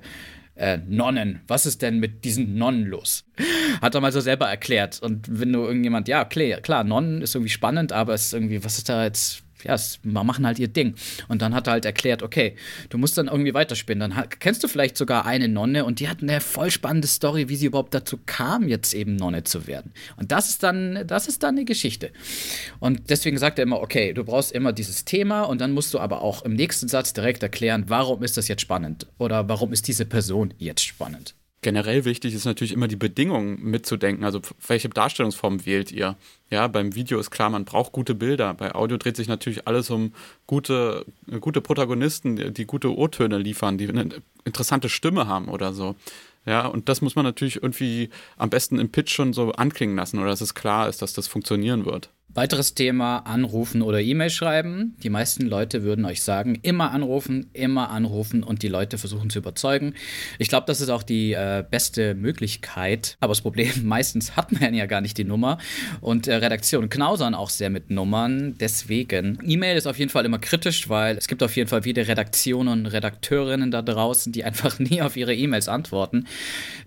[0.62, 3.26] äh, Nonnen, was ist denn mit diesen Nonnen los?
[3.82, 5.02] Hat er mal so selber erklärt.
[5.02, 8.64] Und wenn du irgendjemand, ja, klar, klar, Nonnen ist irgendwie spannend, aber es ist irgendwie,
[8.64, 10.96] was ist da jetzt ja, machen halt ihr Ding.
[11.28, 12.56] Und dann hat er halt erklärt, okay,
[12.90, 14.12] du musst dann irgendwie weiterspinnen.
[14.12, 17.56] Dann kennst du vielleicht sogar eine Nonne und die hat eine voll spannende Story, wie
[17.56, 19.94] sie überhaupt dazu kam, jetzt eben Nonne zu werden.
[20.18, 22.12] Und das ist dann, das ist dann eine Geschichte.
[22.80, 26.00] Und deswegen sagt er immer, okay, du brauchst immer dieses Thema und dann musst du
[26.00, 29.88] aber auch im nächsten Satz direkt erklären, warum ist das jetzt spannend oder warum ist
[29.88, 31.36] diese Person jetzt spannend.
[31.64, 34.26] Generell wichtig ist natürlich immer die Bedingungen mitzudenken.
[34.26, 36.16] Also welche Darstellungsform wählt ihr?
[36.50, 38.56] Ja, beim Video ist klar, man braucht gute Bilder.
[38.56, 40.14] Bei Audio dreht sich natürlich alles um
[40.48, 41.06] gute,
[41.40, 44.10] gute Protagonisten, die, gute O-Töne liefern, die eine
[44.44, 45.96] interessante Stimme haben oder so.
[46.48, 50.18] Ja, und das muss man natürlich irgendwie am besten im Pitch schon so anklingen lassen
[50.18, 52.10] oder dass es klar ist, dass das funktionieren wird.
[52.34, 54.96] Weiteres Thema, anrufen oder E-Mail schreiben.
[55.04, 59.40] Die meisten Leute würden euch sagen, immer anrufen, immer anrufen und die Leute versuchen zu
[59.40, 59.96] überzeugen.
[60.40, 63.18] Ich glaube, das ist auch die äh, beste Möglichkeit.
[63.20, 65.58] Aber das Problem, meistens hat man ja gar nicht die Nummer
[66.00, 68.56] und äh, Redaktionen knausern auch sehr mit Nummern.
[68.60, 72.08] Deswegen, E-Mail ist auf jeden Fall immer kritisch, weil es gibt auf jeden Fall viele
[72.08, 76.28] Redaktionen und Redakteurinnen da draußen, die einfach nie auf ihre E-Mails antworten.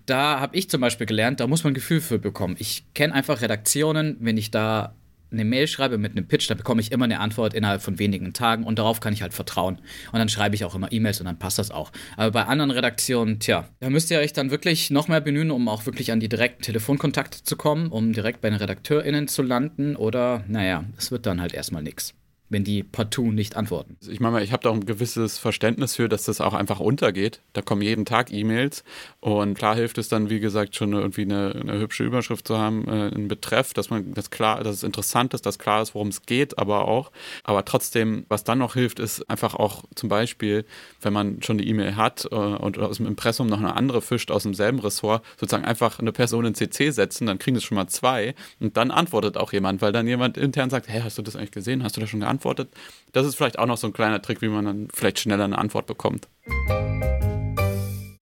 [0.07, 2.55] Da habe ich zum Beispiel gelernt, da muss man ein Gefühl für bekommen.
[2.57, 4.95] Ich kenne einfach Redaktionen, wenn ich da
[5.35, 8.33] eine Mail schreibe mit einem Pitch, dann bekomme ich immer eine Antwort innerhalb von wenigen
[8.33, 9.79] Tagen und darauf kann ich halt vertrauen.
[10.11, 11.91] Und dann schreibe ich auch immer E-Mails und dann passt das auch.
[12.17, 15.67] Aber bei anderen Redaktionen, tja, da müsst ihr euch dann wirklich noch mehr bemühen, um
[15.67, 19.95] auch wirklich an die direkten Telefonkontakte zu kommen, um direkt bei den RedakteurInnen zu landen
[19.95, 22.13] oder, naja, es wird dann halt erstmal nichts
[22.49, 23.97] wenn die partout nicht antworten.
[24.07, 27.41] Ich meine, ich habe da ein gewisses Verständnis für, dass das auch einfach untergeht.
[27.53, 28.83] Da kommen jeden Tag E-Mails
[29.19, 32.87] und klar hilft es dann, wie gesagt, schon irgendwie eine, eine hübsche Überschrift zu haben,
[32.87, 36.09] äh, einen Betreff, dass man das klar, dass es interessant ist, dass klar ist, worum
[36.09, 37.11] es geht, aber auch.
[37.43, 40.65] Aber trotzdem, was dann noch hilft, ist einfach auch zum Beispiel,
[41.01, 44.29] wenn man schon die E-Mail hat äh, und aus dem Impressum noch eine andere fischt
[44.29, 47.87] aus demselben Ressort, sozusagen einfach eine Person in CC setzen, dann kriegen es schon mal
[47.87, 51.35] zwei und dann antwortet auch jemand, weil dann jemand intern sagt, hey, hast du das
[51.35, 51.83] eigentlich gesehen?
[51.83, 52.34] Hast du das schon geantwortet?
[52.35, 52.69] Antwortet.
[53.11, 55.57] Das ist vielleicht auch noch so ein kleiner Trick, wie man dann vielleicht schneller eine
[55.57, 56.27] Antwort bekommt.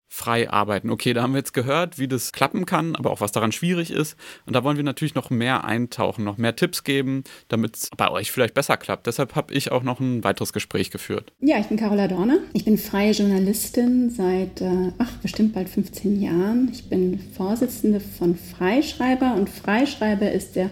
[0.07, 0.91] Frei arbeiten.
[0.91, 3.91] Okay, da haben wir jetzt gehört, wie das klappen kann, aber auch was daran schwierig
[3.91, 4.15] ist.
[4.45, 8.09] Und da wollen wir natürlich noch mehr eintauchen, noch mehr Tipps geben, damit es bei
[8.09, 9.07] euch vielleicht besser klappt.
[9.07, 11.33] Deshalb habe ich auch noch ein weiteres Gespräch geführt.
[11.41, 12.37] Ja, ich bin Carola Dorner.
[12.53, 16.69] Ich bin freie Journalistin seit, äh, ach, bestimmt bald 15 Jahren.
[16.71, 20.69] Ich bin Vorsitzende von Freischreiber und Freischreiber ist der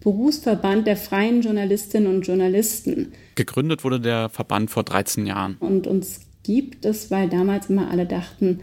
[0.00, 3.12] Berufsverband der freien Journalistinnen und Journalisten.
[3.34, 5.56] Gegründet wurde der Verband vor 13 Jahren.
[5.60, 8.60] Und uns gibt es, weil damals immer alle dachten,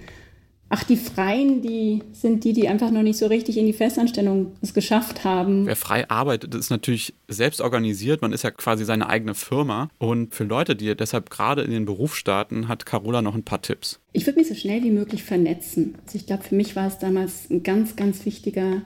[0.70, 4.54] ach, die Freien, die sind die, die einfach noch nicht so richtig in die Festanstellung
[4.62, 5.66] es geschafft haben.
[5.66, 8.22] Wer frei arbeitet, ist natürlich selbst organisiert.
[8.22, 9.90] Man ist ja quasi seine eigene Firma.
[9.98, 13.62] Und für Leute, die deshalb gerade in den Beruf starten, hat Carola noch ein paar
[13.62, 14.00] Tipps.
[14.14, 15.96] Ich würde mich so schnell wie möglich vernetzen.
[16.06, 18.82] Also ich glaube, für mich war es damals ein ganz, ganz wichtiger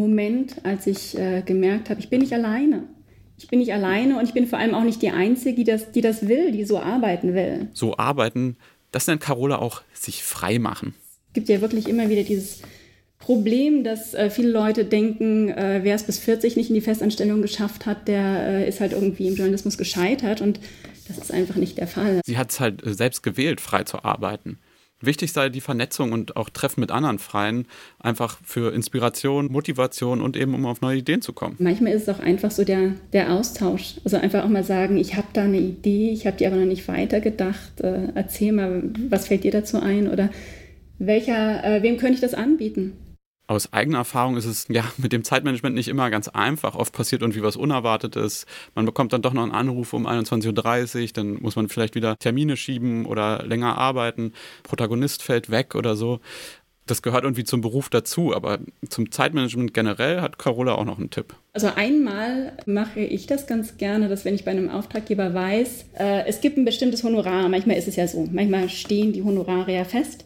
[0.00, 2.84] Moment, als ich äh, gemerkt habe, ich bin nicht alleine.
[3.38, 5.92] Ich bin nicht alleine und ich bin vor allem auch nicht die Einzige, die das,
[5.92, 7.68] die das will, die so arbeiten will.
[7.72, 8.56] So arbeiten,
[8.92, 10.94] das nennt Carola auch sich frei machen.
[11.28, 12.62] Es gibt ja wirklich immer wieder dieses
[13.18, 17.42] Problem, dass äh, viele Leute denken, äh, wer es bis 40 nicht in die Festanstellung
[17.42, 20.58] geschafft hat, der äh, ist halt irgendwie im Journalismus gescheitert und
[21.06, 22.20] das ist einfach nicht der Fall.
[22.24, 24.58] Sie hat es halt äh, selbst gewählt, frei zu arbeiten.
[25.00, 27.66] Wichtig sei die Vernetzung und auch Treffen mit anderen Freien,
[27.98, 31.56] einfach für Inspiration, Motivation und eben um auf neue Ideen zu kommen.
[31.58, 33.94] Manchmal ist es auch einfach so der, der Austausch.
[34.04, 36.66] Also einfach auch mal sagen, ich habe da eine Idee, ich habe die aber noch
[36.66, 37.80] nicht weitergedacht.
[37.80, 40.28] Äh, erzähl mal, was fällt dir dazu ein oder
[40.98, 42.92] welcher, äh, wem könnte ich das anbieten?
[43.50, 46.76] Aus eigener Erfahrung ist es ja mit dem Zeitmanagement nicht immer ganz einfach.
[46.76, 48.46] Oft passiert irgendwie was Unerwartetes.
[48.76, 52.16] Man bekommt dann doch noch einen Anruf um 21.30 Uhr, dann muss man vielleicht wieder
[52.16, 54.34] Termine schieben oder länger arbeiten.
[54.62, 56.20] Protagonist fällt weg oder so.
[56.86, 61.10] Das gehört irgendwie zum Beruf dazu, aber zum Zeitmanagement generell hat Carola auch noch einen
[61.10, 61.34] Tipp.
[61.52, 66.26] Also einmal mache ich das ganz gerne, dass wenn ich bei einem Auftraggeber weiß, äh,
[66.26, 69.84] es gibt ein bestimmtes Honorar, manchmal ist es ja so, manchmal stehen die Honorare ja
[69.84, 70.24] fest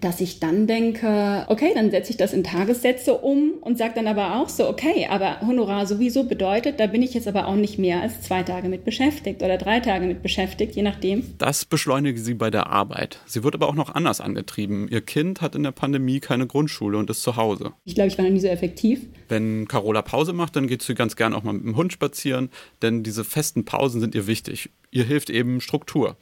[0.00, 4.06] dass ich dann denke, okay, dann setze ich das in Tagessätze um und sage dann
[4.06, 7.78] aber auch so, okay, aber Honorar sowieso bedeutet, da bin ich jetzt aber auch nicht
[7.78, 11.34] mehr als zwei Tage mit beschäftigt oder drei Tage mit beschäftigt, je nachdem.
[11.38, 13.20] Das beschleunige sie bei der Arbeit.
[13.26, 14.88] Sie wird aber auch noch anders angetrieben.
[14.88, 17.72] Ihr Kind hat in der Pandemie keine Grundschule und ist zu Hause.
[17.84, 19.06] Ich glaube, ich war noch nie so effektiv.
[19.28, 22.50] Wenn Carola Pause macht, dann geht sie ganz gern auch mal mit dem Hund spazieren,
[22.80, 24.70] denn diese festen Pausen sind ihr wichtig.
[24.90, 26.16] Ihr hilft eben Struktur.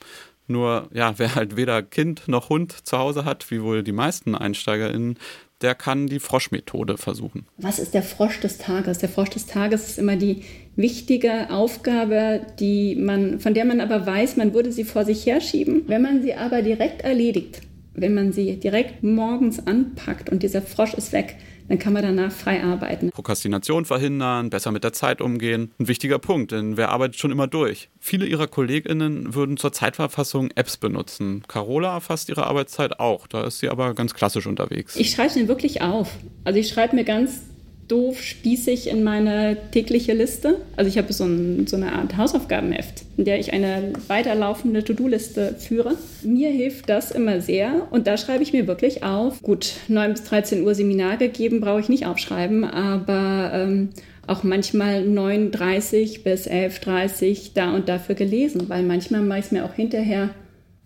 [0.51, 4.35] Nur, ja, wer halt weder Kind noch Hund zu Hause hat, wie wohl die meisten
[4.35, 5.17] EinsteigerInnen,
[5.61, 7.47] der kann die Froschmethode versuchen.
[7.57, 8.99] Was ist der Frosch des Tages?
[8.99, 10.43] Der Frosch des Tages ist immer die
[10.75, 15.85] wichtige Aufgabe, die man, von der man aber weiß, man würde sie vor sich herschieben.
[15.87, 17.61] Wenn man sie aber direkt erledigt,
[17.95, 21.37] wenn man sie direkt morgens anpackt und dieser Frosch ist weg,
[21.71, 23.13] Dann kann man danach frei arbeiten.
[23.13, 25.71] Prokrastination verhindern, besser mit der Zeit umgehen.
[25.79, 27.91] Ein wichtiger Punkt, denn wer arbeitet schon immer durch?
[28.01, 31.45] Viele ihrer KollegInnen würden zur Zeitverfassung Apps benutzen.
[31.47, 33.29] Carola erfasst ihre Arbeitszeit auch.
[33.29, 34.97] Da ist sie aber ganz klassisch unterwegs.
[34.97, 36.13] Ich schreibe es mir wirklich auf.
[36.43, 37.43] Also ich schreibe mir ganz
[37.91, 40.57] doof, spießig in meine tägliche Liste.
[40.77, 45.57] Also ich habe so, ein, so eine Art Hausaufgabenheft, in der ich eine weiterlaufende To-Do-Liste
[45.59, 45.97] führe.
[46.23, 49.43] Mir hilft das immer sehr und da schreibe ich mir wirklich auf.
[49.43, 53.91] Gut, 9 bis 13 Uhr Seminar gegeben, brauche ich nicht aufschreiben, aber ähm,
[54.27, 59.65] auch manchmal 9.30 bis 11.30 da und dafür gelesen, weil manchmal mache ich es mir
[59.65, 60.31] auch hinterher.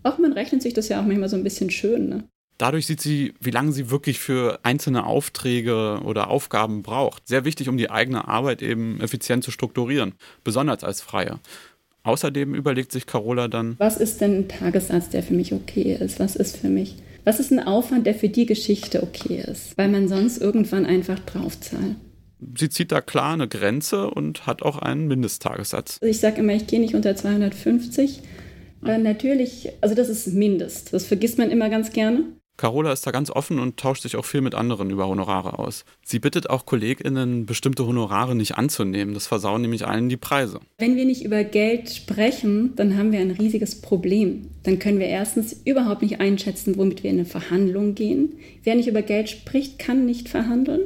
[0.02, 2.08] Auch man rechnet sich das ja auch manchmal so ein bisschen schön.
[2.08, 2.24] Ne?
[2.58, 7.26] Dadurch sieht sie, wie lange sie wirklich für einzelne Aufträge oder Aufgaben braucht.
[7.26, 11.40] Sehr wichtig, um die eigene Arbeit eben effizient zu strukturieren, besonders als Freie.
[12.04, 16.20] Außerdem überlegt sich Carola dann, was ist denn ein Tagessatz, der für mich okay ist?
[16.20, 19.76] Was ist für mich, was ist ein Aufwand, der für die Geschichte okay ist?
[19.76, 21.96] Weil man sonst irgendwann einfach draufzahlt.
[22.56, 25.98] Sie zieht da klar eine Grenze und hat auch einen Mindesttagessatz.
[26.02, 28.20] Also ich sage immer, ich gehe nicht unter 250.
[28.84, 30.92] Äh, natürlich, also das ist Mindest.
[30.92, 32.24] Das vergisst man immer ganz gerne.
[32.56, 35.84] Carola ist da ganz offen und tauscht sich auch viel mit anderen über Honorare aus.
[36.04, 39.12] Sie bittet auch KollegInnen, bestimmte Honorare nicht anzunehmen.
[39.14, 40.60] Das versauen nämlich allen die Preise.
[40.78, 44.50] Wenn wir nicht über Geld sprechen, dann haben wir ein riesiges Problem.
[44.62, 48.34] Dann können wir erstens überhaupt nicht einschätzen, womit wir in eine Verhandlung gehen.
[48.62, 50.82] Wer nicht über Geld spricht, kann nicht verhandeln.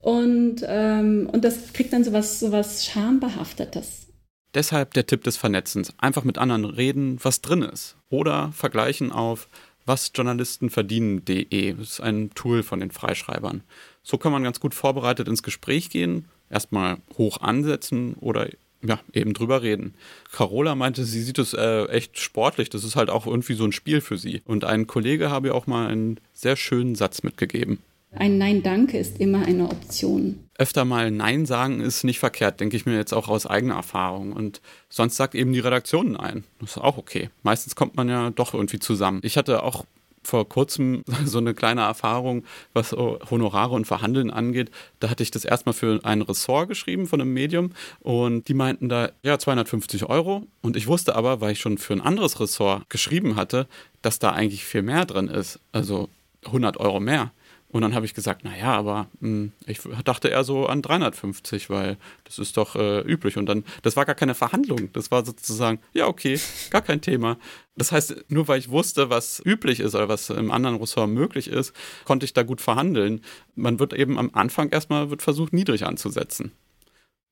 [0.00, 4.08] Und, ähm, und das kriegt dann sowas, sowas Schambehaftetes.
[4.54, 5.94] Deshalb der Tipp des Vernetzens.
[5.98, 7.96] Einfach mit anderen reden, was drin ist.
[8.10, 9.48] Oder vergleichen auf
[9.86, 11.74] wasjournalistenverdienen.de.
[11.74, 13.62] Das ist ein Tool von den Freischreibern.
[14.02, 18.48] So kann man ganz gut vorbereitet ins Gespräch gehen, erstmal hoch ansetzen oder
[18.84, 19.94] ja, eben drüber reden.
[20.32, 22.68] Carola meinte, sie sieht es äh, echt sportlich.
[22.68, 24.42] Das ist halt auch irgendwie so ein Spiel für sie.
[24.44, 27.78] Und ein Kollege habe ihr auch mal einen sehr schönen Satz mitgegeben.
[28.14, 30.38] Ein Nein Danke ist immer eine Option.
[30.58, 34.32] Öfter mal Nein sagen ist nicht verkehrt, denke ich mir jetzt auch aus eigener Erfahrung.
[34.32, 34.60] Und
[34.90, 36.44] sonst sagt eben die Redaktion Nein.
[36.60, 37.30] Das ist auch okay.
[37.42, 39.20] Meistens kommt man ja doch irgendwie zusammen.
[39.22, 39.84] Ich hatte auch
[40.22, 42.44] vor kurzem so eine kleine Erfahrung,
[42.74, 44.70] was Honorare und Verhandeln angeht.
[45.00, 48.88] Da hatte ich das erstmal für ein Ressort geschrieben von einem Medium und die meinten
[48.88, 50.46] da, ja, 250 Euro.
[50.60, 53.66] Und ich wusste aber, weil ich schon für ein anderes Ressort geschrieben hatte,
[54.02, 55.60] dass da eigentlich viel mehr drin ist.
[55.72, 56.08] Also
[56.44, 57.32] 100 Euro mehr.
[57.72, 61.70] Und dann habe ich gesagt, naja, aber mh, hm, ich dachte eher so an 350,
[61.70, 63.38] weil das ist doch äh, üblich.
[63.38, 64.92] Und dann, das war gar keine Verhandlung.
[64.92, 66.38] Das war sozusagen, ja, okay,
[66.70, 67.38] gar kein Thema.
[67.74, 71.48] Das heißt, nur weil ich wusste, was üblich ist oder was im anderen Ressort möglich
[71.48, 71.72] ist,
[72.04, 73.22] konnte ich da gut verhandeln.
[73.54, 76.52] Man wird eben am Anfang erstmal wird versucht, niedrig anzusetzen.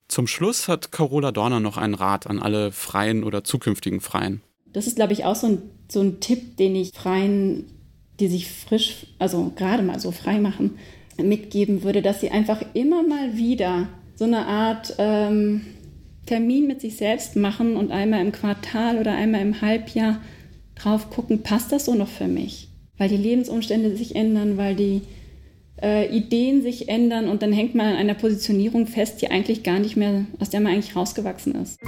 [0.08, 4.40] Zum Schluss hat Carola Dorner noch einen Rat an alle Freien oder zukünftigen Freien.
[4.72, 7.79] Das ist, glaube ich, auch so ein, so ein Tipp, den ich Freien
[8.20, 10.78] die sich frisch, also gerade mal so frei machen,
[11.22, 15.62] mitgeben würde, dass sie einfach immer mal wieder so eine Art ähm,
[16.26, 20.20] Termin mit sich selbst machen und einmal im Quartal oder einmal im Halbjahr
[20.74, 22.68] drauf gucken, passt das so noch für mich?
[22.96, 25.02] Weil die Lebensumstände sich ändern, weil die
[25.82, 29.78] äh, Ideen sich ändern und dann hängt man an einer Positionierung fest, die eigentlich gar
[29.78, 31.78] nicht mehr, aus der man eigentlich rausgewachsen ist.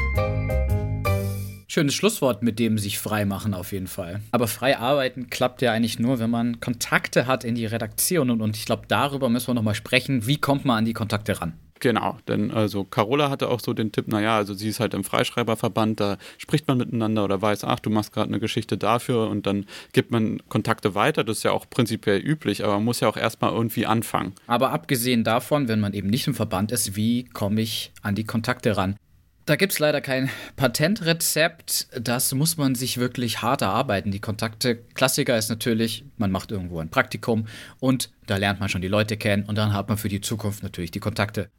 [1.74, 4.20] Schönes Schlusswort, mit dem sich frei machen auf jeden Fall.
[4.30, 8.28] Aber frei arbeiten klappt ja eigentlich nur, wenn man Kontakte hat in die Redaktion.
[8.28, 10.26] Und, und ich glaube, darüber müssen wir nochmal sprechen.
[10.26, 11.54] Wie kommt man an die Kontakte ran?
[11.80, 15.02] Genau, denn also Carola hatte auch so den Tipp, naja, also sie ist halt im
[15.02, 19.46] Freischreiberverband, da spricht man miteinander oder weiß, ach, du machst gerade eine Geschichte dafür und
[19.46, 19.64] dann
[19.94, 21.24] gibt man Kontakte weiter.
[21.24, 24.34] Das ist ja auch prinzipiell üblich, aber man muss ja auch erstmal irgendwie anfangen.
[24.46, 28.24] Aber abgesehen davon, wenn man eben nicht im Verband ist, wie komme ich an die
[28.24, 28.96] Kontakte ran?
[29.44, 31.88] Da gibt es leider kein Patentrezept.
[32.00, 34.12] Das muss man sich wirklich hart erarbeiten.
[34.12, 34.76] Die Kontakte.
[34.94, 37.46] Klassiker ist natürlich, man macht irgendwo ein Praktikum
[37.80, 40.62] und da lernt man schon die Leute kennen und dann hat man für die Zukunft
[40.62, 41.50] natürlich die Kontakte.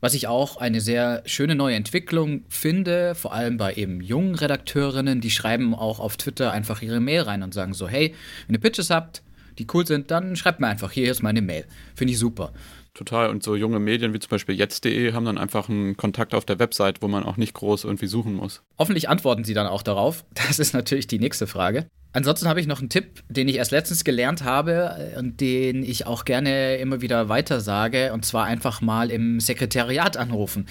[0.00, 5.20] Was ich auch eine sehr schöne neue Entwicklung finde, vor allem bei eben jungen Redakteurinnen,
[5.20, 8.14] die schreiben auch auf Twitter einfach ihre Mail rein und sagen so, hey,
[8.46, 9.22] wenn ihr Pitches habt,
[9.58, 11.66] die cool sind, dann schreibt mir einfach, hier ist meine Mail.
[11.94, 12.52] Finde ich super.
[12.94, 13.30] Total.
[13.30, 16.58] Und so junge Medien wie zum Beispiel jetzt.de haben dann einfach einen Kontakt auf der
[16.58, 18.62] Website, wo man auch nicht groß irgendwie suchen muss.
[18.78, 20.24] Hoffentlich antworten sie dann auch darauf.
[20.34, 21.86] Das ist natürlich die nächste Frage.
[22.12, 25.84] Ansonsten habe ich noch einen Tipp, den ich erst letztens gelernt habe äh, und den
[25.84, 30.66] ich auch gerne immer wieder weiter sage, und zwar einfach mal im Sekretariat anrufen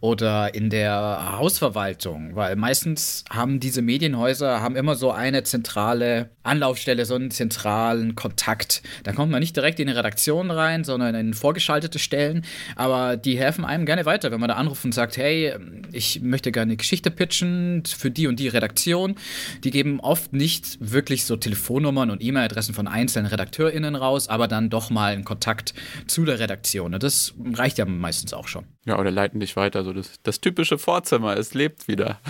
[0.00, 7.04] oder in der Hausverwaltung, weil meistens haben diese Medienhäuser haben immer so eine zentrale Anlaufstelle,
[7.06, 8.82] so einen zentralen Kontakt.
[9.02, 12.44] Da kommt man nicht direkt in die Redaktion rein, sondern in vorgeschaltete Stellen,
[12.76, 15.54] aber die helfen einem gerne weiter, wenn man da anruft und sagt, hey,
[15.90, 19.16] ich möchte gerne eine Geschichte pitchen für die und die Redaktion.
[19.64, 24.70] Die geben oft nicht wirklich so Telefonnummern und E-Mail-Adressen von einzelnen RedakteurInnen raus, aber dann
[24.70, 25.74] doch mal einen Kontakt
[26.06, 26.94] zu der Redaktion.
[26.94, 28.64] Und das reicht ja meistens auch schon.
[28.84, 29.84] Ja, oder leiten dich weiter.
[29.84, 32.20] So das, das typische Vorzimmer, es lebt wieder.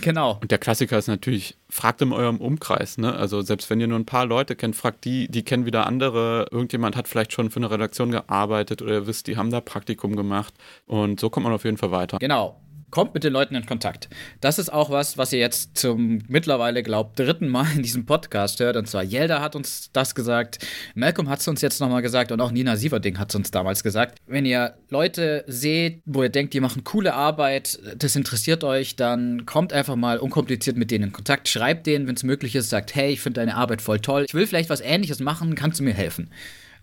[0.00, 0.38] Genau.
[0.42, 3.14] Und der Klassiker ist natürlich, fragt in eurem Umkreis, ne?
[3.14, 6.46] Also selbst wenn ihr nur ein paar Leute kennt, fragt die, die kennen wieder andere.
[6.50, 10.16] Irgendjemand hat vielleicht schon für eine Redaktion gearbeitet oder ihr wisst, die haben da Praktikum
[10.16, 10.52] gemacht.
[10.86, 12.18] Und so kommt man auf jeden Fall weiter.
[12.18, 12.60] Genau
[12.90, 14.08] kommt mit den Leuten in Kontakt.
[14.40, 18.60] Das ist auch was, was ihr jetzt zum mittlerweile, glaubt, dritten Mal in diesem Podcast
[18.60, 18.76] hört.
[18.76, 20.58] Und zwar Jelda hat uns das gesagt,
[20.94, 23.82] Malcolm hat es uns jetzt nochmal gesagt und auch Nina Sieverding hat es uns damals
[23.82, 24.18] gesagt.
[24.26, 29.46] Wenn ihr Leute seht, wo ihr denkt, die machen coole Arbeit, das interessiert euch, dann
[29.46, 32.94] kommt einfach mal unkompliziert mit denen in Kontakt, schreibt denen, wenn es möglich ist, sagt,
[32.94, 35.84] hey, ich finde deine Arbeit voll toll, ich will vielleicht was ähnliches machen, kannst du
[35.84, 36.30] mir helfen?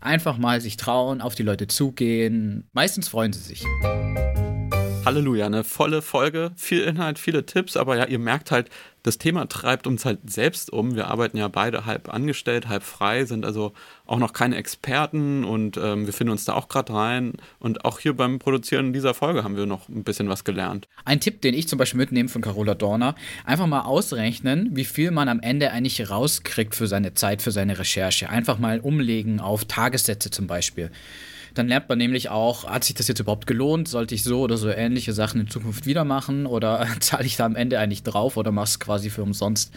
[0.02, 2.68] Einfach mal sich trauen, auf die Leute zugehen.
[2.74, 3.66] Meistens freuen sie sich.
[5.06, 8.70] Halleluja, eine volle Folge, viel Inhalt, viele Tipps, aber ja, ihr merkt halt,
[9.04, 10.96] das Thema treibt uns halt selbst um.
[10.96, 13.74] Wir arbeiten ja beide halb angestellt, halb frei, sind also
[14.08, 17.34] auch noch keine Experten und ähm, wir finden uns da auch gerade rein.
[17.60, 20.88] Und auch hier beim Produzieren dieser Folge haben wir noch ein bisschen was gelernt.
[21.04, 25.12] Ein Tipp, den ich zum Beispiel mitnehme von Carola Dorner, einfach mal ausrechnen, wie viel
[25.12, 28.32] man am Ende eigentlich rauskriegt für seine Zeit, für seine Recherche.
[28.32, 30.90] Einfach mal umlegen auf Tagessätze zum Beispiel.
[31.56, 33.88] Dann lernt man nämlich auch, hat sich das jetzt überhaupt gelohnt?
[33.88, 36.46] Sollte ich so oder so ähnliche Sachen in Zukunft wieder machen?
[36.46, 39.74] Oder zahle ich da am Ende eigentlich drauf oder mach's quasi für umsonst?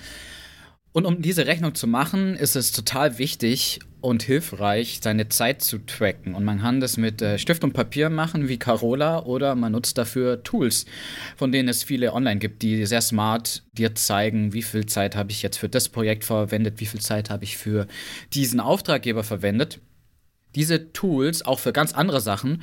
[0.92, 5.78] Und um diese Rechnung zu machen, ist es total wichtig und hilfreich, seine Zeit zu
[5.78, 6.34] tracken.
[6.34, 9.98] Und man kann das mit äh, Stift und Papier machen, wie Carola, oder man nutzt
[9.98, 10.86] dafür Tools,
[11.36, 15.30] von denen es viele online gibt, die sehr smart dir zeigen, wie viel Zeit habe
[15.30, 17.86] ich jetzt für das Projekt verwendet, wie viel Zeit habe ich für
[18.32, 19.80] diesen Auftraggeber verwendet.
[20.58, 22.62] Diese Tools, auch für ganz andere Sachen,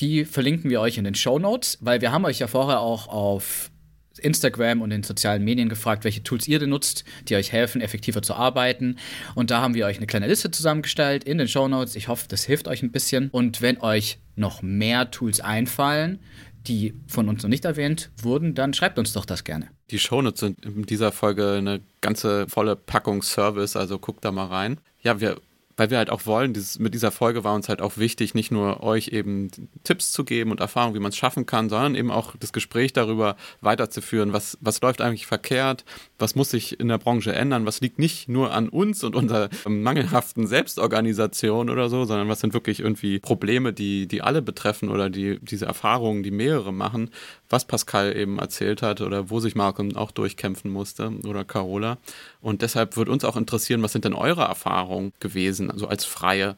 [0.00, 3.06] die verlinken wir euch in den Show Notes, weil wir haben euch ja vorher auch
[3.06, 3.70] auf
[4.18, 8.22] Instagram und in sozialen Medien gefragt, welche Tools ihr denn nutzt, die euch helfen, effektiver
[8.22, 8.96] zu arbeiten.
[9.36, 11.94] Und da haben wir euch eine kleine Liste zusammengestellt in den Show Notes.
[11.94, 13.28] Ich hoffe, das hilft euch ein bisschen.
[13.30, 16.18] Und wenn euch noch mehr Tools einfallen,
[16.66, 19.68] die von uns noch nicht erwähnt wurden, dann schreibt uns doch das gerne.
[19.92, 24.46] Die Shownotes sind in dieser Folge eine ganze volle Packung Service, also guckt da mal
[24.46, 24.80] rein.
[25.00, 25.40] Ja, wir
[25.78, 28.50] weil wir halt auch wollen, dieses, mit dieser Folge war uns halt auch wichtig, nicht
[28.50, 29.48] nur euch eben
[29.84, 32.92] Tipps zu geben und Erfahrungen, wie man es schaffen kann, sondern eben auch das Gespräch
[32.92, 35.84] darüber weiterzuführen, was, was läuft eigentlich verkehrt,
[36.18, 39.50] was muss sich in der Branche ändern, was liegt nicht nur an uns und unserer
[39.68, 45.08] mangelhaften Selbstorganisation oder so, sondern was sind wirklich irgendwie Probleme, die, die alle betreffen oder
[45.10, 47.10] die, diese Erfahrungen, die mehrere machen,
[47.48, 51.98] was Pascal eben erzählt hat oder wo sich Malcolm auch durchkämpfen musste oder Carola.
[52.40, 56.56] Und deshalb würde uns auch interessieren, was sind denn eure Erfahrungen gewesen, also als Freie?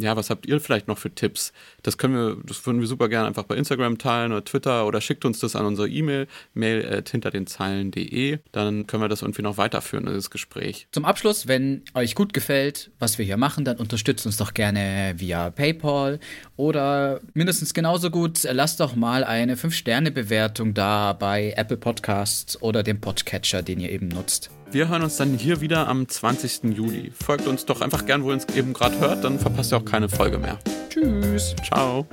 [0.00, 1.52] Ja, was habt ihr vielleicht noch für Tipps?
[1.82, 5.00] Das können wir, das würden wir super gerne einfach bei Instagram teilen oder Twitter oder
[5.00, 8.38] schickt uns das an unsere E-Mail, mail hinter den Zeilen.de.
[8.52, 10.86] Dann können wir das irgendwie noch weiterführen, das Gespräch.
[10.92, 15.14] Zum Abschluss, wenn euch gut gefällt, was wir hier machen, dann unterstützt uns doch gerne
[15.16, 16.20] via PayPal
[16.54, 23.00] oder mindestens genauso gut, lasst doch mal eine 5-Sterne-Bewertung da bei Apple Podcasts oder dem
[23.00, 24.50] Podcatcher, den ihr eben nutzt.
[24.70, 26.76] Wir hören uns dann hier wieder am 20.
[26.76, 27.10] Juli.
[27.24, 29.84] Folgt uns doch einfach gern, wo ihr uns eben gerade hört, dann verpasst ihr auch
[29.84, 30.58] keine Folge mehr.
[30.90, 31.56] Tschüss.
[31.66, 32.06] Ciao.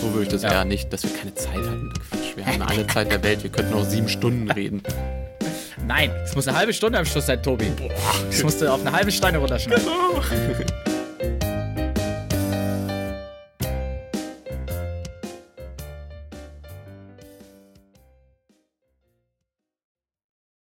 [0.00, 0.52] So würde ich das ja.
[0.52, 1.92] eher nicht, dass wir keine Zeit hatten.
[2.36, 4.80] Wir haben alle Zeit der Welt, wir könnten auch sieben Stunden reden.
[5.88, 7.66] Nein, es muss eine halbe Stunde am Schluss sein, Tobi.
[7.76, 7.90] Boah.
[8.28, 9.84] Das musst du auf eine halbe Steine runterschneiden.
[9.84, 10.89] Genau.